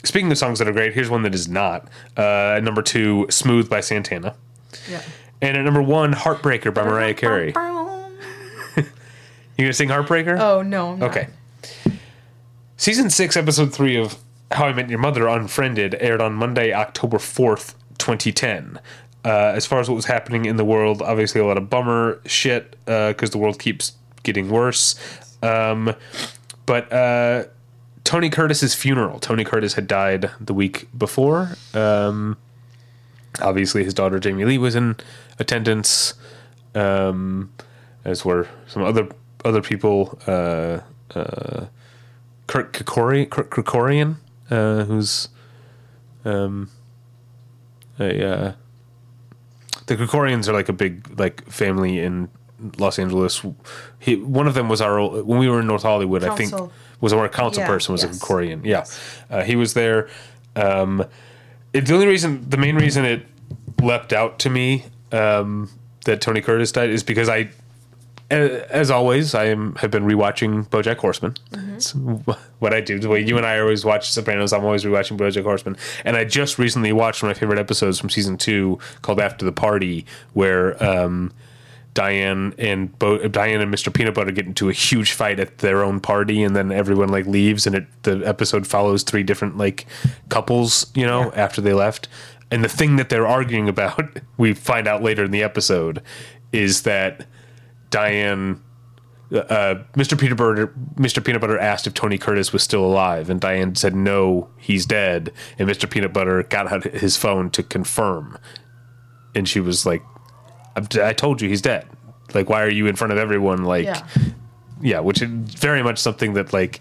[0.02, 1.88] Uh, speaking of songs that are great, here's one that is not.
[2.16, 4.34] Uh, number two, "Smooth" by Santana.
[4.90, 5.02] Yeah.
[5.42, 7.54] And at number one, Heartbreaker by Mariah Carey.
[9.56, 10.38] You gonna sing Heartbreaker?
[10.40, 10.92] Oh no.
[10.92, 11.10] I'm not.
[11.10, 11.28] Okay.
[12.78, 14.16] Season six, episode three of
[14.52, 18.80] How I Met Your Mother, Unfriended, aired on Monday, October 4th, 2010.
[19.22, 22.22] Uh, as far as what was happening in the world, obviously a lot of bummer
[22.24, 23.92] shit because the world keeps
[24.22, 24.94] getting worse.
[25.42, 25.94] Um,
[26.64, 27.44] but uh,
[28.10, 29.20] Tony Curtis's funeral.
[29.20, 31.54] Tony Curtis had died the week before.
[31.72, 32.36] Um,
[33.40, 34.96] obviously, his daughter Jamie Lee was in
[35.38, 36.14] attendance,
[36.74, 37.52] um,
[38.04, 39.06] as were some other
[39.44, 40.18] other people.
[40.26, 40.80] Uh,
[41.14, 41.66] uh,
[42.48, 44.16] Kirk Kerkorian,
[44.50, 45.28] uh, who's
[46.24, 46.68] um,
[48.00, 48.52] a uh,
[49.86, 52.28] the Krikorians are like a big like family in
[52.76, 53.40] Los Angeles.
[54.00, 56.24] He, one of them was our when we were in North Hollywood.
[56.24, 56.72] I think Council.
[57.00, 58.16] Was our council Yeah, person was yes.
[58.16, 58.64] a Krikorian.
[58.64, 58.84] Yeah,
[59.30, 60.08] uh, he was there.
[60.56, 61.04] Um,
[61.72, 63.26] it, the only reason, the main reason it
[63.80, 65.70] leapt out to me um,
[66.04, 67.50] that Tony Curtis died is because I,
[68.30, 71.34] as always, I am have been rewatching BoJack Horseman.
[71.74, 72.98] It's what I do.
[72.98, 75.76] The way you and I always watch Sopranos, I'm always rewatching BoJack Horseman.
[76.04, 79.44] And I just recently watched one of my favorite episodes from season two called After
[79.44, 81.32] the Party, where um,
[81.94, 83.92] Diane and Bo- Diane and Mr.
[83.92, 87.26] Peanut Butter get into a huge fight at their own party, and then everyone like
[87.26, 89.86] leaves, and it the episode follows three different like
[90.28, 92.08] couples, you know, after they left.
[92.52, 96.02] And the thing that they're arguing about, we find out later in the episode,
[96.52, 97.26] is that
[97.90, 98.60] Diane,
[99.32, 100.18] uh, Mr.
[100.18, 101.24] Peanut Butter, Mr.
[101.24, 105.32] Peanut Butter asked if Tony Curtis was still alive, and Diane said no, he's dead.
[105.58, 105.88] And Mr.
[105.90, 108.38] Peanut Butter got out his phone to confirm,
[109.34, 110.19] and she was like, "I'm-
[110.76, 111.86] "I told you he's dead.
[112.34, 113.64] Like, why are you in front of everyone?
[113.64, 114.02] Like, Yeah.
[114.80, 116.80] yeah, which is very much something that like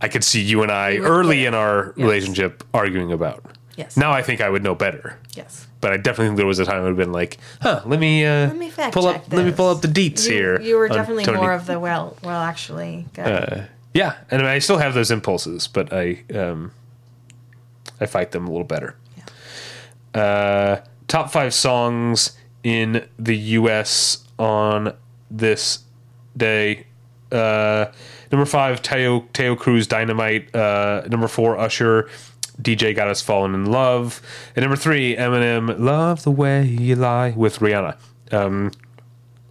[0.00, 2.04] I could see you and I early in our Yes.
[2.04, 3.44] relationship arguing about.
[3.76, 3.96] Yes.
[3.96, 5.18] Now I think I would know better.
[5.34, 5.66] Yes.
[5.80, 7.98] But I definitely think there was a time I would have been like, huh, let
[8.00, 10.60] me uh, Let me pull up let me pull up the deets You, here.
[10.60, 13.06] you were definitely Tony- more of the well, well, actually.
[13.14, 13.66] Guy.
[13.94, 16.72] Yeah, and I still have those impulses, but I um
[18.00, 18.94] I fight them a little better.
[20.14, 20.78] Uh
[21.08, 24.94] top 5 songs in the US on
[25.30, 25.80] this
[26.36, 26.86] day.
[27.32, 27.86] Uh
[28.32, 32.08] number 5 Taio Taio Cruz Dynamite, uh number 4 Usher
[32.60, 34.20] DJ Got Us Falling in Love.
[34.56, 37.96] And number 3 Eminem Love the Way You Lie with Rihanna.
[38.32, 38.72] Um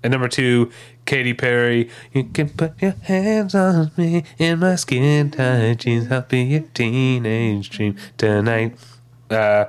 [0.04, 0.72] and number two,
[1.06, 1.90] Katy Perry.
[2.14, 6.12] You can put your hands on me in my skin tight jeans.
[6.12, 8.78] I'll be your teenage dream tonight.
[9.30, 9.66] Uh,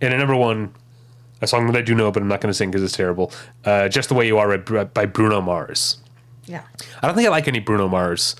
[0.00, 0.74] and at number one,
[1.40, 3.32] a song that I do know, but I'm not going to sing because it's terrible.
[3.64, 5.98] Uh, Just the Way You Are by, by Bruno Mars.
[6.46, 6.62] yeah.
[7.02, 8.36] I don't think I like any Bruno Mars,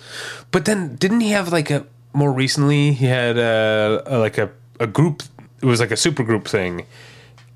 [0.50, 2.92] but then didn't he have like a more recently?
[2.92, 5.22] He had a, a like a, a group.
[5.60, 6.86] It was like a super group thing.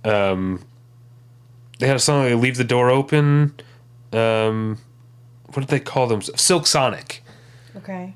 [0.04, 0.62] Um,
[1.78, 3.54] they had a song like "Leave the Door Open."
[4.12, 4.78] Um,
[5.46, 6.20] what did they call them?
[6.22, 7.22] Silk Sonic.
[7.76, 8.14] Okay.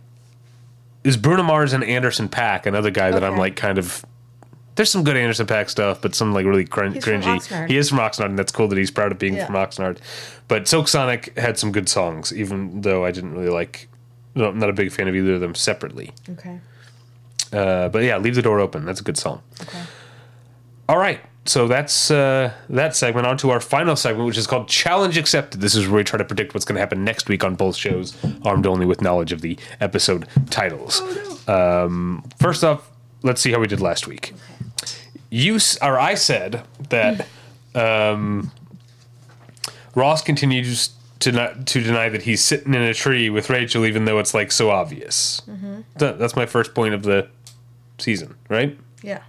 [1.02, 4.04] Is Bruno Mars and Anderson .Paak another guy that I'm like kind of.
[4.76, 7.36] There's some good Anderson .Paak stuff, but some like really crin- He's from cringy.
[7.38, 7.68] Oxnard.
[7.70, 9.46] He is from Oxnard, and that's cool that he's proud of being Yeah.
[9.46, 9.98] from Oxnard.
[10.48, 13.88] But Silk Sonic had some good songs, even though I didn't really like.
[14.34, 16.10] No, I'm not a big fan of either of them separately.
[16.30, 16.58] Okay.
[17.52, 18.84] Uh, but yeah, leave the door open.
[18.84, 19.42] That's a good song.
[19.62, 19.78] Okay.
[20.88, 23.26] All right, so that's uh, that segment.
[23.28, 25.60] On to our final segment, which is called Challenge Accepted.
[25.60, 27.76] This is where we try to predict what's going to happen next week on both
[27.76, 31.00] shows, armed only with knowledge of the episode titles.
[31.46, 32.90] Oh um, first off,
[33.22, 34.34] let's see how we did last week.
[35.34, 37.26] You or I said that
[37.74, 38.52] um,
[39.96, 44.04] Ross continues to not to deny that he's sitting in a tree with Rachel, even
[44.04, 45.42] though it's like so obvious.
[45.98, 47.28] That, that's my first point of the
[47.98, 48.78] season, right?
[49.02, 49.22] Yeah.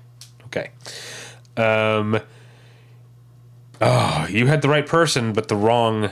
[0.46, 0.70] Okay.
[1.58, 2.20] Um.
[3.82, 6.12] Oh, you had the right person, but the wrong.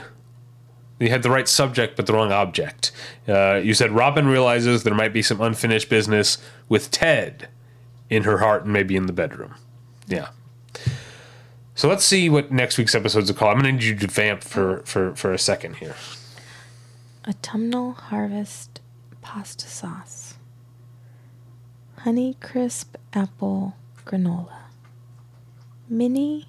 [0.98, 2.90] You had the right subject, but the wrong object.
[3.28, 6.38] Uh, you said Robin realizes there might be some unfinished business
[6.68, 7.48] with Ted
[8.10, 9.54] in her heart and maybe in the bedroom.
[10.06, 10.28] Yeah.
[11.74, 13.56] So let's see what next week's episodes are called.
[13.56, 15.96] I'm going to need you to vamp for, for, for a second here.
[17.26, 18.80] Autumnal harvest
[19.22, 20.34] pasta sauce.
[21.98, 24.58] Honey crisp apple granola.
[25.88, 26.48] Mini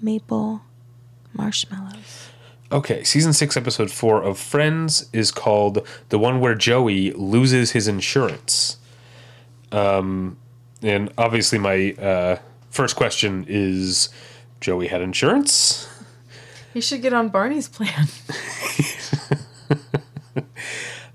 [0.00, 0.62] maple
[1.32, 2.30] marshmallows.
[2.72, 7.86] Okay, season six, episode four of Friends is called the one where Joey loses his
[7.86, 8.78] insurance.
[9.70, 10.36] Um,
[10.82, 12.38] and obviously, my uh,
[12.76, 14.08] first question is
[14.60, 15.88] Joey had insurance?
[16.74, 18.06] You should get on Barney's plan.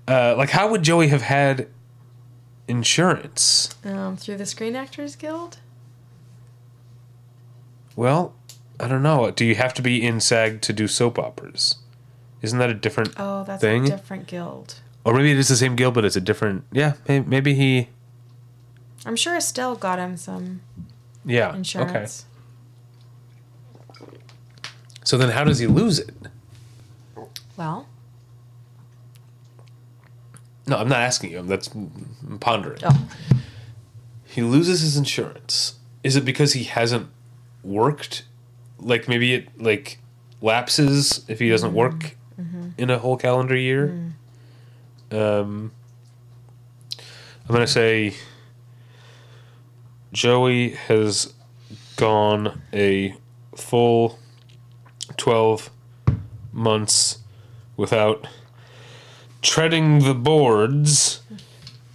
[0.08, 1.68] Uh, like, how would Joey have had
[2.66, 3.74] insurance?
[3.84, 5.58] Um, through the Screen Actors Guild?
[7.94, 8.34] Well,
[8.80, 9.30] I don't know.
[9.30, 11.76] Do you have to be in SAG to do soap operas?
[12.42, 13.84] Isn't that a different Oh, that's thing?
[13.84, 14.80] a different guild.
[15.04, 16.64] or maybe it is the same guild, but it's a different.
[16.72, 17.88] Yeah, maybe, maybe he.
[19.06, 20.62] I'm sure Estelle got him some
[21.24, 21.56] Yeah.
[21.76, 22.06] Okay.
[25.04, 26.14] So then, how does he lose it?
[27.56, 27.86] Well,
[30.66, 31.42] No, I'm not asking you.
[31.42, 32.80] That's I'm pondering.
[32.84, 33.08] oh,
[34.24, 35.74] He loses his insurance.
[36.02, 37.08] Is it because he hasn't
[37.62, 38.24] worked?
[38.78, 39.98] Like maybe it like
[40.40, 42.42] lapses if he doesn't work mm-hmm.
[42.42, 42.68] Mm-hmm.
[42.78, 43.88] in a whole calendar year.
[45.10, 45.40] Mm.
[45.40, 45.72] Um,
[47.48, 48.14] I'm gonna say
[50.12, 51.32] Joey has
[51.96, 53.16] gone a
[53.54, 54.18] full
[55.16, 55.70] twelve
[56.52, 57.18] months
[57.76, 58.26] without
[59.40, 61.22] treading the boards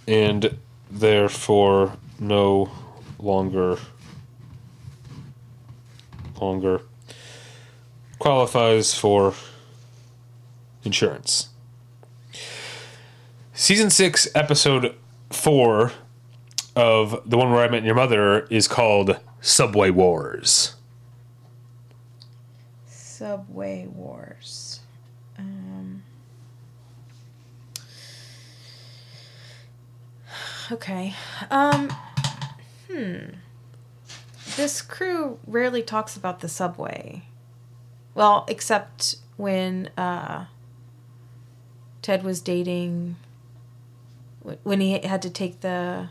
[0.06, 0.58] and
[0.90, 2.70] therefore no
[3.18, 3.78] longer
[6.40, 6.82] longer
[8.18, 9.34] qualifies for
[10.84, 11.48] insurance.
[13.52, 14.94] Season 6 episode
[15.30, 15.92] 4
[16.78, 20.76] of the one where I met your mother is called Subway Wars.
[22.86, 24.78] Subway Wars.
[25.36, 26.04] Um,
[30.70, 31.14] okay.
[31.50, 31.92] Um,
[32.88, 33.16] hmm.
[34.56, 37.24] This crew rarely talks about the subway.
[38.14, 40.44] Well, except when uh,
[42.02, 43.16] Ted was dating.
[44.62, 46.10] When he had to take the.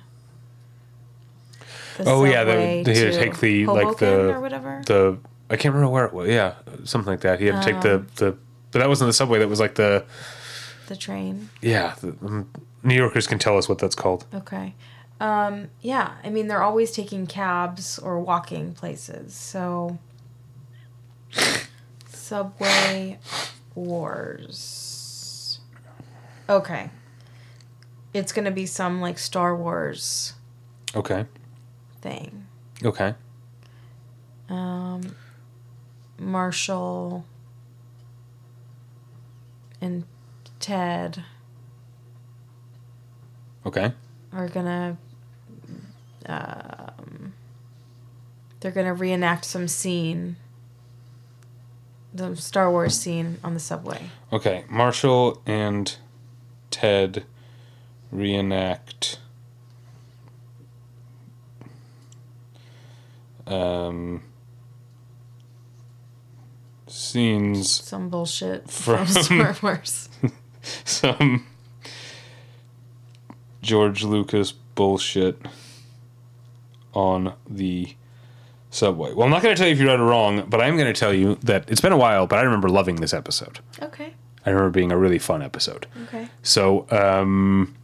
[1.98, 4.82] The Oh, yeah, the- subway he had to take the, like, the- or whatever.
[4.86, 5.18] The
[5.50, 6.28] I can't remember where it was.
[6.30, 7.40] Yeah, something like that.
[7.40, 8.38] He had to take the the
[8.72, 9.40] but that wasn't the subway.
[9.40, 10.06] That was like the
[10.88, 11.50] the train.
[11.62, 11.96] yeah.
[12.02, 12.50] The, um,
[12.84, 14.26] New Yorkers can tell us what that's called.
[14.34, 14.74] Okay.
[15.20, 19.34] Um, yeah, I mean they're always taking cabs or walking places.
[19.34, 19.98] So
[22.08, 23.20] Subway
[23.76, 25.60] Wars.
[26.50, 26.90] Okay.
[28.14, 30.34] It's going to be some like Star Wars
[30.96, 31.26] Okay.
[32.08, 32.48] Thing.
[32.84, 33.16] Okay.
[34.50, 35.16] Um
[36.18, 37.26] Marshall
[39.82, 40.04] and
[40.60, 41.24] Ted
[43.66, 43.92] Okay.
[44.32, 44.98] are gonna
[46.26, 47.34] um,
[48.60, 50.38] they're gonna reenact some scene
[52.14, 54.10] the Star Wars scene on the subway.
[54.34, 54.64] Okay.
[54.70, 55.98] Marshall and
[56.72, 57.26] Ted
[58.12, 59.20] reenact
[63.48, 64.22] um
[66.88, 70.10] scenes Some bullshit From- from, Star Wars.
[70.86, 71.46] some
[73.62, 75.40] George Lucas bullshit
[76.94, 77.96] on the
[78.70, 79.14] subway.
[79.14, 80.92] Well, I'm not going to tell you if you're right or wrong, but I'm going
[80.92, 83.60] to tell you that it's been a while, but I remember loving this episode.
[83.82, 84.14] Okay.
[84.46, 85.88] I remember being a really fun episode.
[86.04, 86.30] Okay.
[86.44, 87.76] So, um,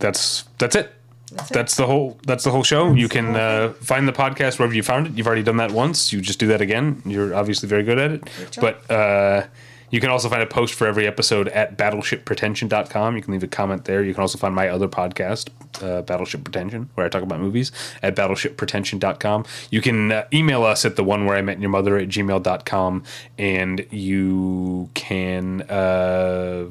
[0.00, 0.92] that's that's it.
[1.32, 1.50] That's.
[1.50, 2.18] That's the whole.
[2.26, 2.92] That's the whole show.
[2.92, 5.12] you can uh, find the podcast wherever you found it.
[5.14, 6.12] You've already done that once.
[6.12, 7.02] You just do that again.
[7.04, 8.30] You're obviously very good at it.
[8.60, 9.46] But uh,
[9.90, 13.14] you can also find a post for every episode at battleshippretension.com.
[13.16, 14.02] You can leave a comment there.
[14.02, 15.50] You can also find my other podcast,
[15.82, 17.72] uh, Battleship Pretension, where I talk about movies
[18.02, 19.44] at battleshippretension.com.
[19.70, 23.04] You can uh, email us at the one where I met your mother at gmail.com.
[23.36, 26.68] And you can uh,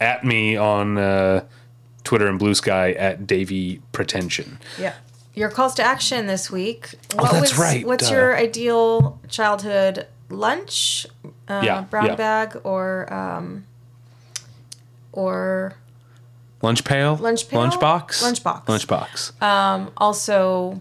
[0.00, 1.44] at me on uh,
[2.04, 4.58] Twitter and Bluesky at Davy Pretension.
[4.78, 4.94] Yeah.
[5.34, 6.94] Your calls to action this week.
[7.14, 11.06] What Oh, that's right, What's uh, your ideal childhood lunch
[11.48, 12.14] uh, Yeah, brown yeah.
[12.14, 13.64] bag or um,
[15.12, 15.74] or
[16.62, 17.16] Lunch pail.
[17.16, 17.60] Lunch pail?
[17.60, 18.22] Lunchbox.
[18.22, 18.64] Lunchbox.
[18.66, 19.42] Lunchbox.
[19.42, 20.80] um, also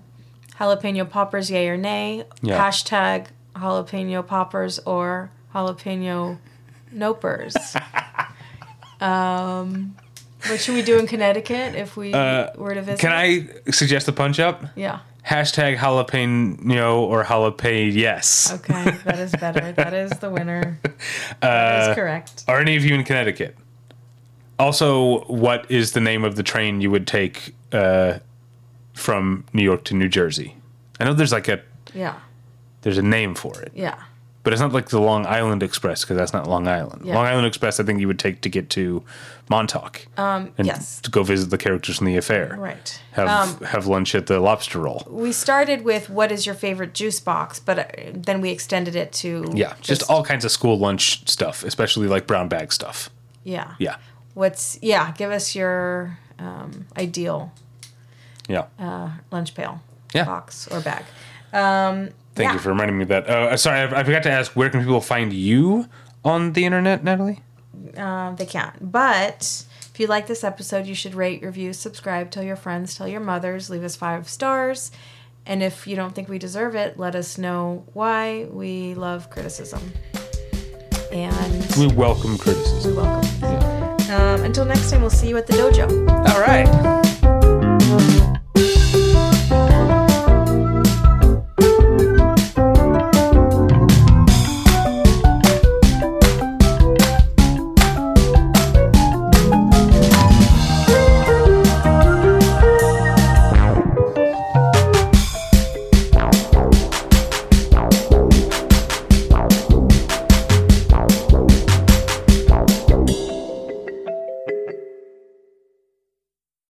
[0.60, 2.24] jalapeno poppers, yay or nay.
[2.42, 2.58] Yeah.
[2.64, 6.38] Hashtag jalapeno poppers or jalapeno
[6.94, 7.56] nopers.
[9.02, 9.96] um,
[10.48, 13.00] what should we do in Connecticut if we were to visit?
[13.00, 14.64] Can I suggest a punch up?
[14.76, 15.00] Yeah.
[15.26, 18.52] Hashtag jalapeno or jalapeno yes.
[18.54, 19.72] Okay, that is better.
[19.78, 20.80] That is the winner.
[20.84, 20.92] Uh,
[21.42, 22.44] That is correct.
[22.48, 23.56] Are any of you in Connecticut?
[24.60, 28.20] Also, what is the name of the train you would take uh,
[28.94, 30.56] from New York to New Jersey?
[31.00, 31.62] I know there's like a
[31.94, 32.16] Yeah.
[32.82, 33.96] there's a name for it, Yeah.
[34.44, 37.04] But it's not like the Long Island Express because that's not Long Island.
[37.06, 37.16] Yeah.
[37.16, 39.04] Long Island Express, I think you would take to get to
[39.50, 41.00] Montauk Um, and yes.
[41.02, 42.56] to go visit the characters in the affair.
[42.60, 43.02] Right.
[43.14, 45.04] Have Um, have lunch at the Lobster Roll.
[45.10, 49.12] we started with what is your favorite juice box, but uh, then we extended it
[49.14, 53.10] to Yeah, just, all kinds of school lunch stuff, especially like brown bag stuff.
[53.44, 53.96] yeah Yeah,
[54.34, 55.12] What's yeah?
[55.18, 57.52] Give us your um, ideal
[58.50, 58.66] yeah.
[59.32, 59.82] lunch pail,
[60.14, 60.26] Yeah.
[60.26, 61.04] box or bag.
[61.54, 62.54] Um, Thank yeah.
[62.54, 63.30] you for reminding me of that.
[63.30, 64.54] Uh, sorry, I, I forgot to ask.
[64.54, 65.88] Where can people find you
[66.26, 67.42] on the internet, Natalie?
[67.98, 68.92] Um, they can't.
[68.92, 73.08] But if you like this episode, you should rate, review, subscribe, tell your friends, tell
[73.08, 74.92] your mothers, leave us five stars.
[75.46, 78.46] And if you don't think we deserve it, let us know why.
[78.50, 79.92] We love criticism.
[81.12, 82.92] And We welcome criticism.
[82.92, 84.12] we welcome.
[84.12, 86.10] Um, until next time, we'll see you at the dojo.
[86.30, 87.33] All right.